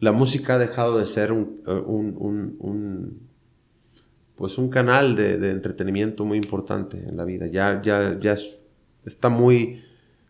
[0.00, 3.28] La música ha dejado de ser un, un,
[4.34, 7.46] pues un canal de, entretenimiento muy importante en la vida.
[7.48, 8.34] Ya, ya, ya
[9.04, 9.82] está muy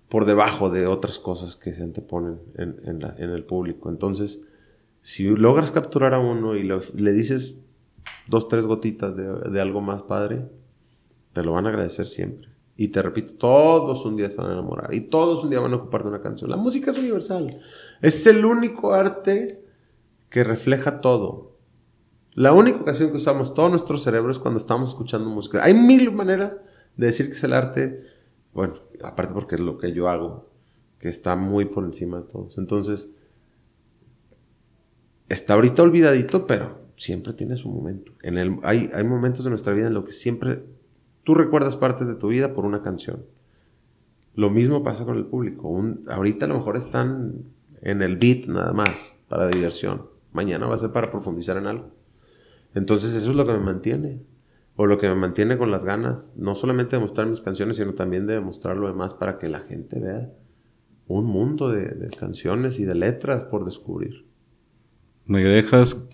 [0.09, 3.91] por debajo de otras cosas que se anteponen en, el público.
[3.91, 4.45] Entonces,
[5.03, 7.61] si logras capturar a uno y le dices
[8.27, 10.47] dos, tres gotitas de, algo más padre,
[11.33, 12.49] te lo van a agradecer siempre.
[12.77, 15.73] Y te repito, todos un día se van a enamorar y todos un día van
[15.73, 16.49] a ocupar de una canción.
[16.49, 17.61] La música es universal.
[18.01, 19.65] Es el único arte
[20.31, 21.57] que refleja todo.
[22.35, 25.65] La única ocasión que usamos todo nuestro cerebro es cuando estamos escuchando música.
[25.65, 26.63] Hay mil maneras
[26.97, 28.01] de decir que es el arte,
[28.53, 30.49] bueno, aparte porque es lo que yo hago,
[30.99, 32.59] que está muy por encima de todos.
[32.59, 33.11] Entonces,
[35.29, 38.13] está ahorita olvidadito, pero siempre tiene su momento.
[38.23, 40.65] En el, hay, hay momentos de nuestra vida en los que siempre
[41.25, 43.25] tú recuerdas partes de tu vida por una canción.
[44.35, 45.83] Lo mismo pasa con el público.
[46.09, 47.45] ahorita a lo mejor están
[47.83, 50.07] en el beat nada más, para diversión.
[50.33, 51.91] Mañana va a ser para profundizar en algo.
[52.75, 54.23] Entonces eso es lo que me mantiene.
[54.81, 57.95] O lo que me mantiene con las ganas, no solamente de mostrar mis canciones, sino
[57.95, 60.31] también de mostrar lo demás para que la gente vea
[61.09, 64.24] un mundo de, canciones y de letras por descubrir.
[65.26, 66.09] Me dejas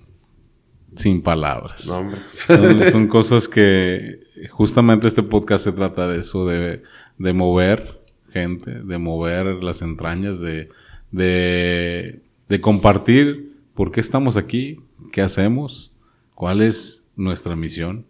[0.96, 1.86] sin palabras.
[1.86, 2.10] No,
[2.46, 6.82] son, son, cosas que justamente este podcast se trata de eso, de,
[7.18, 8.00] de mover
[8.30, 10.70] gente, de mover las entrañas, de,
[11.10, 14.80] de, de compartir por qué estamos aquí,
[15.12, 15.94] qué hacemos,
[16.34, 18.06] cuál es nuestra misión.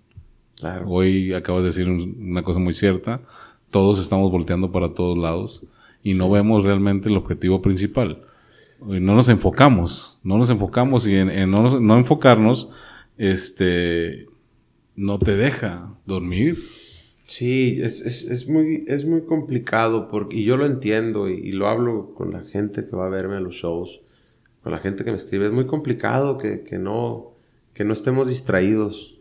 [0.87, 3.23] Hoy acabas de decir una cosa muy cierta.
[3.71, 5.65] Todos estamos volteando para todos lados
[6.03, 8.23] y no vemos realmente el objetivo principal.
[8.81, 12.69] No nos enfocamos, no nos enfocamos y en, no, enfocarnos,
[13.17, 14.27] este,
[14.95, 16.59] no te deja dormir.
[17.27, 22.13] Sí, es, muy, es muy complicado porque, y yo lo entiendo y, y, lo hablo
[22.15, 24.03] con la gente que va a verme a los shows,
[24.63, 27.33] con la gente que me escribe, es muy complicado que, que no,
[27.73, 29.19] que no estemos distraídos,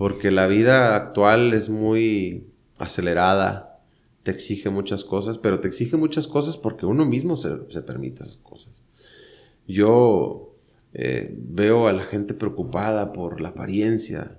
[0.00, 2.46] porque la vida actual es muy
[2.78, 3.82] acelerada,
[4.22, 7.50] te exige muchas cosas, pero te exige muchas cosas porque uno mismo se,
[7.82, 8.82] permite esas cosas.
[9.68, 10.56] Yo
[10.94, 14.38] eh, veo a la gente preocupada por la apariencia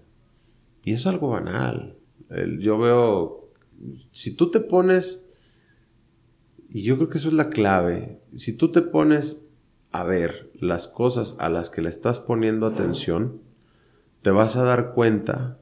[0.83, 1.95] y eso es algo banal.
[2.57, 3.51] yo veo,
[4.11, 5.27] si tú te pones,
[6.71, 9.43] y yo creo que eso es la clave, si tú te pones
[9.91, 13.50] a ver las cosas a las que le estás poniendo atención,
[14.21, 15.57] te vas a dar cuenta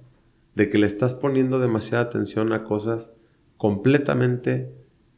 [0.56, 3.12] de que le estás poniendo demasiada atención a cosas
[3.58, 4.74] completamente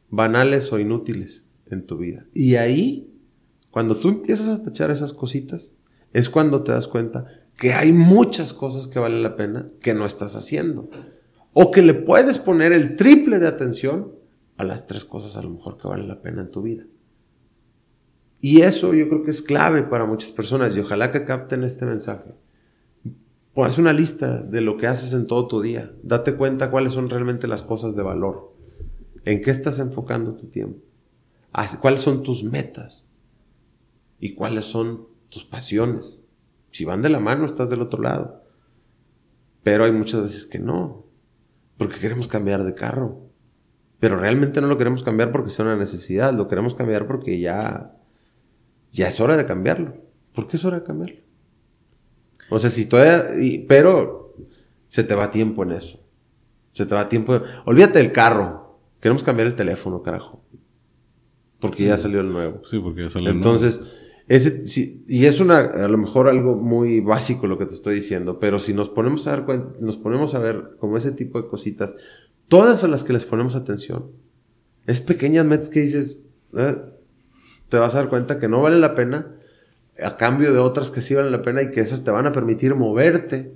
[0.09, 2.25] banales o inútiles en tu vida.
[2.33, 3.11] Y ahí,
[3.71, 5.73] cuando tú empiezas a tachar esas cositas,
[6.13, 7.25] es cuando te das cuenta
[7.57, 10.89] que hay muchas cosas que valen la pena que no estás haciendo.
[11.53, 14.13] O que le puedes poner el triple de atención
[14.57, 16.85] a las tres cosas a lo mejor que valen la pena en tu vida.
[18.39, 21.85] Y eso yo creo que es clave para muchas personas y ojalá que capten este
[21.85, 22.33] mensaje.
[23.55, 25.91] Haz una lista de lo que haces en todo tu día.
[26.03, 28.55] Date cuenta cuáles son realmente las cosas de valor.
[29.25, 30.79] ¿En qué estás enfocando tu tiempo?
[31.81, 33.07] ¿Cuáles son tus metas?
[34.19, 36.23] ¿Y cuáles son tus pasiones?
[36.71, 38.41] Si van de la mano, estás del otro lado.
[39.63, 41.05] Pero hay muchas veces que no.
[41.77, 43.19] Porque queremos cambiar de carro.
[43.99, 46.33] Pero realmente no lo queremos cambiar porque sea una necesidad.
[46.33, 47.97] Lo queremos cambiar porque ya
[48.91, 49.95] ya es hora de cambiarlo.
[50.33, 51.20] ¿Por qué es hora de cambiarlo?
[52.51, 53.23] O sea, si todavía,
[53.67, 54.35] pero
[54.87, 55.99] se te va tiempo en eso.
[56.73, 57.41] Se te va tiempo.
[57.65, 58.77] Olvídate del carro.
[58.99, 60.43] Queremos cambiar el teléfono, carajo.
[61.59, 62.61] Porque ya salió el nuevo.
[62.69, 63.55] Sí, porque ya salió el nuevo.
[63.55, 63.81] Entonces,
[64.27, 64.63] ese,
[65.07, 68.59] y es una, a lo mejor algo muy básico lo que te estoy diciendo, pero
[68.59, 71.95] si nos ponemos a ver, nos ponemos a ver como ese tipo de cositas,
[72.47, 74.11] todas a las que les ponemos atención,
[74.87, 76.25] es pequeñas metas que dices,
[76.57, 76.77] eh,
[77.69, 79.35] te vas a dar cuenta que no vale la pena
[79.99, 82.31] a cambio de otras que sí valen la pena y que esas te van a
[82.31, 83.53] permitir moverte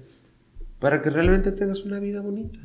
[0.80, 2.60] para que realmente tengas una vida bonita.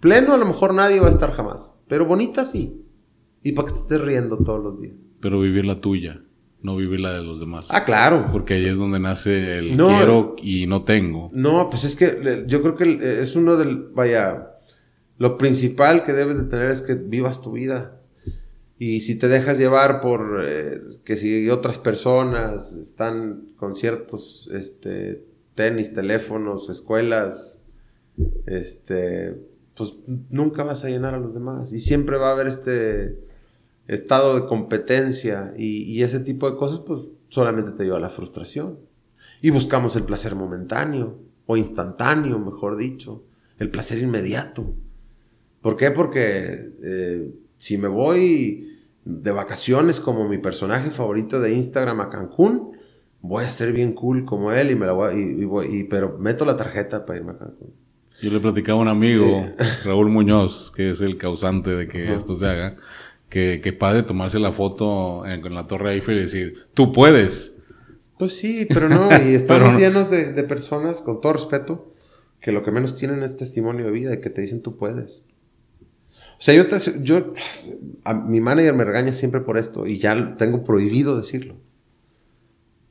[0.00, 2.82] Pleno a lo mejor nadie va a estar jamás, pero bonita sí.
[3.42, 4.94] Y para que te estés riendo todos los días.
[5.20, 6.22] Pero vivir la tuya,
[6.62, 7.68] no vivir la de los demás.
[7.70, 8.28] Ah, claro.
[8.32, 11.30] Porque ahí es donde nace el quiero y no tengo.
[11.32, 14.56] No, pues es que yo creo que es uno del, vaya,
[15.18, 17.99] lo principal que debes de tener es que vivas tu vida.
[18.82, 25.22] Y si te dejas llevar por eh, que si otras personas están con ciertos este,
[25.54, 27.58] tenis, teléfonos, escuelas,
[28.46, 29.38] este,
[29.74, 29.92] pues
[30.30, 31.74] nunca vas a llenar a los demás.
[31.74, 33.18] Y siempre va a haber este
[33.86, 38.78] estado de competencia y, ese tipo de cosas, pues solamente te lleva a la frustración.
[39.42, 43.24] Y buscamos el placer momentáneo o instantáneo, mejor dicho,
[43.58, 44.72] el placer inmediato.
[45.60, 45.90] ¿Por qué?
[45.90, 52.72] Porque eh, si me voy de vacaciones como mi personaje favorito de Instagram a Cancún,
[53.20, 55.36] voy a ser bien cool como él y me la voy,
[55.70, 57.74] y, pero meto la tarjeta para irme a Cancún.
[58.22, 59.46] Yo le platicaba a un amigo,
[59.84, 62.76] Raúl Muñoz, que es el causante de que esto se haga,
[63.28, 67.58] que, que padre tomarse la foto en, la Torre Eiffel y decir, tú puedes.
[68.18, 71.92] Pues sí, pero no, y estamos llenos de, de, personas, con todo respeto,
[72.40, 75.24] que lo que menos tienen es testimonio de vida y que te dicen tú puedes.
[76.40, 77.34] O sea, yo, te, yo
[78.02, 81.56] a, mi manager me regaña siempre por esto y ya tengo prohibido decirlo.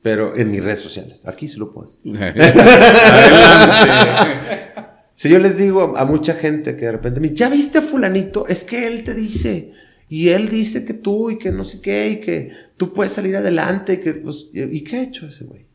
[0.02, 2.02] Pero en mis redes sociales, aquí sí lo puedes.
[5.14, 8.46] si yo les digo a mucha gente que de repente me ¿ya viste a fulanito?
[8.46, 9.72] Es que él te dice,
[10.08, 13.36] y él dice que tú y que no sé qué, y que tú puedes salir
[13.36, 15.66] adelante, y que, pues, ¿y qué ha hecho ese güey?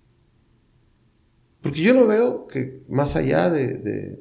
[1.61, 4.19] Porque yo no veo que más allá de,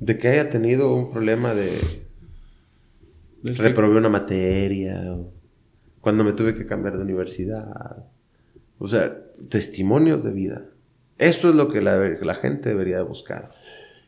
[0.00, 2.01] de, que haya tenido un problema de...
[3.42, 5.16] Reprobé una materia,
[6.00, 8.06] cuando me tuve que cambiar de universidad.
[8.78, 9.16] O sea,
[9.48, 10.64] testimonios de vida.
[11.18, 13.50] Eso es lo que la, gente debería buscar.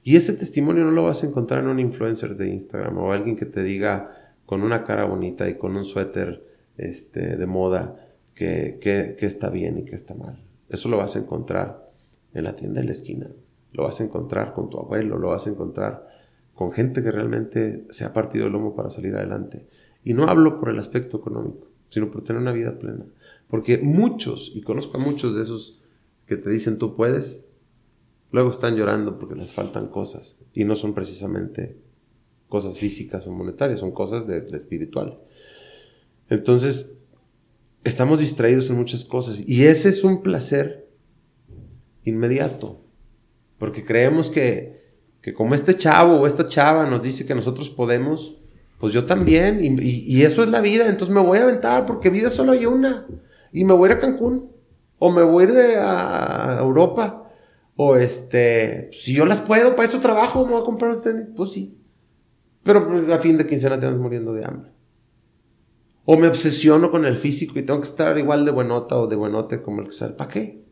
[0.03, 3.37] Y ese testimonio no lo vas a encontrar en un influencer de Instagram o alguien
[3.37, 4.11] que te diga
[4.45, 6.45] con una cara bonita y con un suéter
[6.77, 7.97] este, de moda
[8.35, 10.43] que, que está bien y que está mal.
[10.69, 11.89] Eso lo vas a encontrar
[12.35, 13.29] en la tienda de la esquina.
[13.73, 16.14] Lo vas a encontrar con tu abuelo, lo vas a encontrar
[16.55, 19.67] con gente que realmente se ha partido el lomo para salir adelante.
[20.05, 23.05] Y no hablo por el aspecto económico, sino por tener una vida plena.
[23.49, 25.81] Porque muchos, y conozco a muchos de esos
[26.27, 27.45] que te dicen tú puedes,
[28.31, 30.39] luego están llorando porque les faltan cosas.
[30.53, 31.79] Y no son precisamente
[32.49, 35.25] cosas físicas o monetarias, son cosas de, espirituales.
[36.29, 36.95] Entonces,
[37.85, 39.47] estamos distraídos en muchas cosas.
[39.47, 40.89] Y ese es un placer
[42.05, 42.81] inmediato.
[43.59, 44.74] Porque creemos que,
[45.25, 48.37] que como este chavo o esta chava nos dice que nosotros podemos,
[48.79, 49.59] pues yo también.
[49.63, 50.87] Y, eso es la vida.
[50.87, 53.07] Entonces me voy a aventar porque vida solo hay una.
[53.51, 54.53] Y me voy a ir a Cancún.
[54.99, 57.31] O me voy a ir a Europa.
[57.75, 61.31] O este, si yo las puedo, para eso trabajo, me voy a comprar los tenis.
[61.35, 61.79] Pues sí.
[62.63, 64.73] Pero pues, a fin de quincena te andas muriendo de hambre.
[66.05, 69.17] O me obsesiono con el físico y tengo que estar igual de buenota o de
[69.17, 70.13] buenote como el que sale.
[70.13, 70.64] ¿Para qué?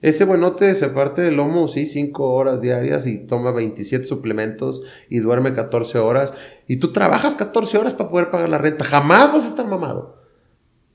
[0.00, 5.18] Ese buenote se parte del lomo, sí, 5 horas diarias y toma 27 suplementos y
[5.18, 6.34] duerme 14 horas.
[6.68, 8.84] Y tú trabajas 14 horas para poder pagar la renta.
[8.84, 10.22] Jamás vas a estar mamado.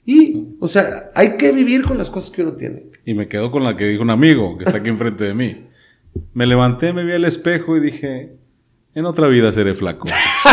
[0.05, 2.85] Y, o sea, hay que vivir con las cosas que uno tiene.
[3.05, 5.67] Y me quedo con la que dijo un amigo que está aquí enfrente de mí.
[6.33, 8.37] Me levanté, me vi al espejo y dije,
[8.95, 10.07] en otra vida seré flaco.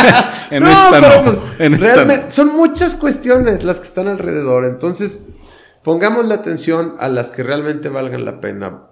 [0.50, 1.24] en esta no.
[1.24, 4.64] Pues, en realmente, son muchas cuestiones las que están alrededor.
[4.64, 5.34] Entonces,
[5.82, 8.88] Pongamos la atención a las que realmente valgan la pena.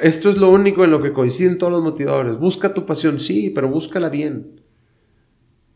[0.00, 2.38] esto es lo único en lo que coinciden todos los motivadores.
[2.38, 4.60] Busca tu pasión, sí, pero búscala bien.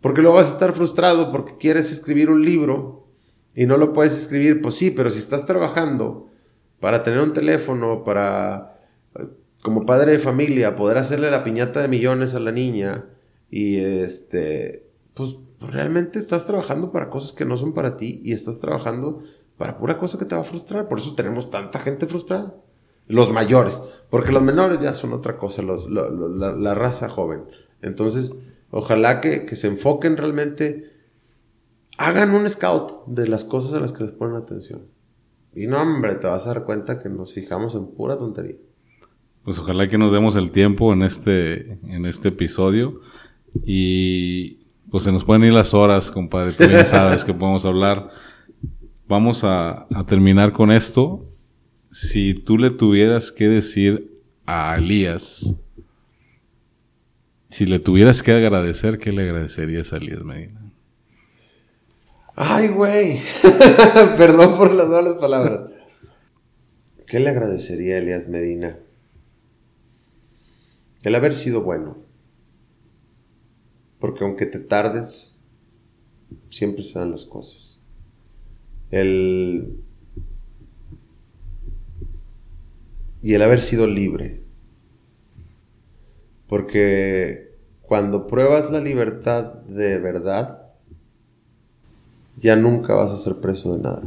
[0.00, 3.08] Porque luego vas a estar frustrado porque quieres escribir un libro
[3.54, 4.60] y no lo puedes escribir.
[4.60, 6.28] Pues sí, pero si estás trabajando
[6.78, 8.80] para tener un teléfono, para,
[9.62, 13.06] como padre de familia, poder hacerle la piñata de millones a la niña
[13.50, 18.60] y este, pues realmente estás trabajando para cosas que no son para ti y estás
[18.60, 19.22] trabajando
[19.56, 20.88] para pura cosa que te va a frustrar.
[20.88, 22.54] Por eso tenemos tanta gente frustrada.
[23.06, 27.44] Los mayores, porque los menores ya son otra cosa, los, la, raza joven.
[27.82, 28.34] Entonces,
[28.70, 30.90] ojalá que, que, se enfoquen realmente,
[31.98, 34.86] hagan un scout de las cosas a las que les ponen atención.
[35.54, 38.56] Y no, hombre, te vas a dar cuenta que nos fijamos en pura tontería.
[39.44, 43.00] Pues ojalá que nos demos el tiempo en este, en este episodio.
[43.64, 46.52] Y pues se nos pueden ir las horas, compadre.
[46.52, 48.10] Tú bien sabes que podemos hablar
[49.06, 51.28] vamos a, terminar con esto.
[51.90, 55.54] Si tú le tuvieras que decir a Elías,
[57.50, 60.60] si le tuvieras que agradecer, ¿qué le agradecerías a Elías Medina?
[62.34, 63.20] Ay, güey.
[64.18, 65.66] Perdón por las malas palabras.
[67.06, 68.76] ¿Qué le agradecería a Elías Medina?
[71.04, 71.98] El haber sido bueno.
[74.00, 75.36] Porque aunque te tardes,
[76.50, 77.73] siempre se dan las cosas
[78.94, 79.76] el,
[83.22, 84.40] y el haber sido libre.
[86.48, 90.62] Porque cuando pruebas la libertad de verdad,
[92.36, 94.02] ya nunca vas a ser preso de nada.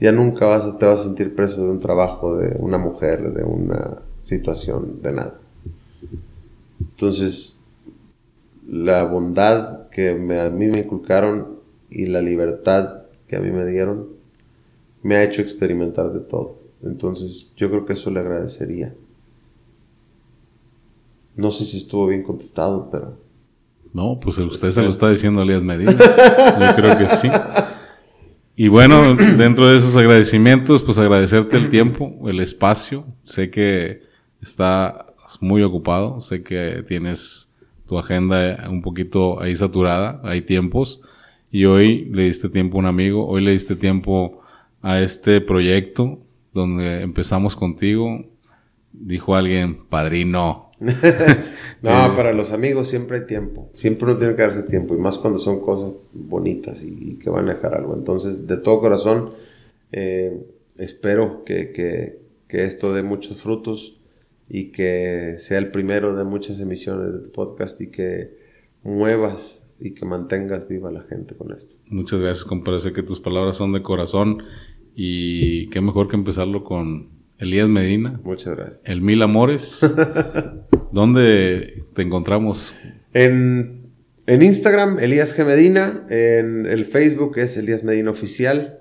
[0.00, 3.44] Ya nunca vas te vas a sentir preso de un trabajo, de una mujer, de
[3.44, 5.38] una situación, de nada.
[6.80, 7.60] Entonces,
[8.66, 11.60] la bondad que a mí me inculcaron
[11.90, 14.24] y la libertad que a mí me dieron
[15.04, 16.58] me ha hecho experimentar de todo.
[16.82, 18.94] Entonces yo creo que eso le agradecería.
[21.36, 23.18] No sé si estuvo bien contestado, pero...
[23.92, 25.92] No, pues usted se lo está diciendo a Elías Medina.
[25.92, 27.28] Yo creo que sí.
[28.56, 33.04] Y bueno, dentro de esos agradecimientos, pues agradecerte el tiempo, el espacio.
[33.24, 34.02] Sé que
[34.40, 34.94] estás
[35.40, 37.50] muy ocupado, sé que tienes
[37.86, 41.02] tu agenda un poquito ahí saturada, hay tiempos.
[41.54, 44.40] Y hoy le diste tiempo a un amigo, hoy le diste tiempo
[44.82, 46.18] a este proyecto
[46.52, 48.24] donde empezamos contigo.
[48.92, 50.72] Dijo alguien, padrino.
[50.80, 53.70] no, para los amigos siempre hay tiempo.
[53.74, 54.96] Siempre uno tiene que darse tiempo.
[54.96, 57.94] Y más cuando son cosas bonitas y, que van a dejar algo.
[57.94, 59.30] Entonces, de todo corazón,
[59.92, 60.36] eh,
[60.76, 64.00] espero que, que, que, esto dé muchos frutos
[64.48, 68.36] y que sea el primero de muchas emisiones de podcast y que
[68.82, 71.76] muevas y que mantengas viva la gente con esto.
[71.88, 72.80] Muchas gracias, compadre.
[72.80, 74.42] Sé que tus palabras son de corazón
[74.96, 78.18] y qué mejor que empezarlo con Elías Medina.
[78.24, 78.80] Muchas gracias.
[78.84, 79.80] El Mil Amores.
[80.92, 82.72] ¿Dónde te encontramos?
[83.12, 83.90] En,
[84.26, 85.44] en, Instagram, Elías G.
[85.44, 86.06] Medina.
[86.08, 88.78] En el Facebook es Elías Medina Oficial.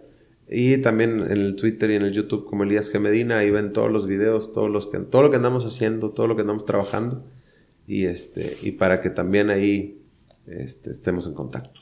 [0.50, 2.98] Y también en el Twitter y en el YouTube como Elías G.
[3.02, 3.40] Medina.
[3.40, 6.38] Ahí ven todos los videos, todos los que, todo lo que andamos haciendo, todo lo
[6.38, 7.26] que andamos trabajando.
[7.88, 10.00] Y, este, y para que también ahí
[10.48, 11.82] este, estemos en contacto.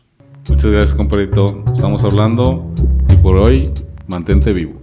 [0.49, 1.63] Muchas gracias, compadrito.
[1.73, 2.73] Estamos hablando
[3.09, 3.71] y por hoy,
[4.07, 4.81] mantente vivo.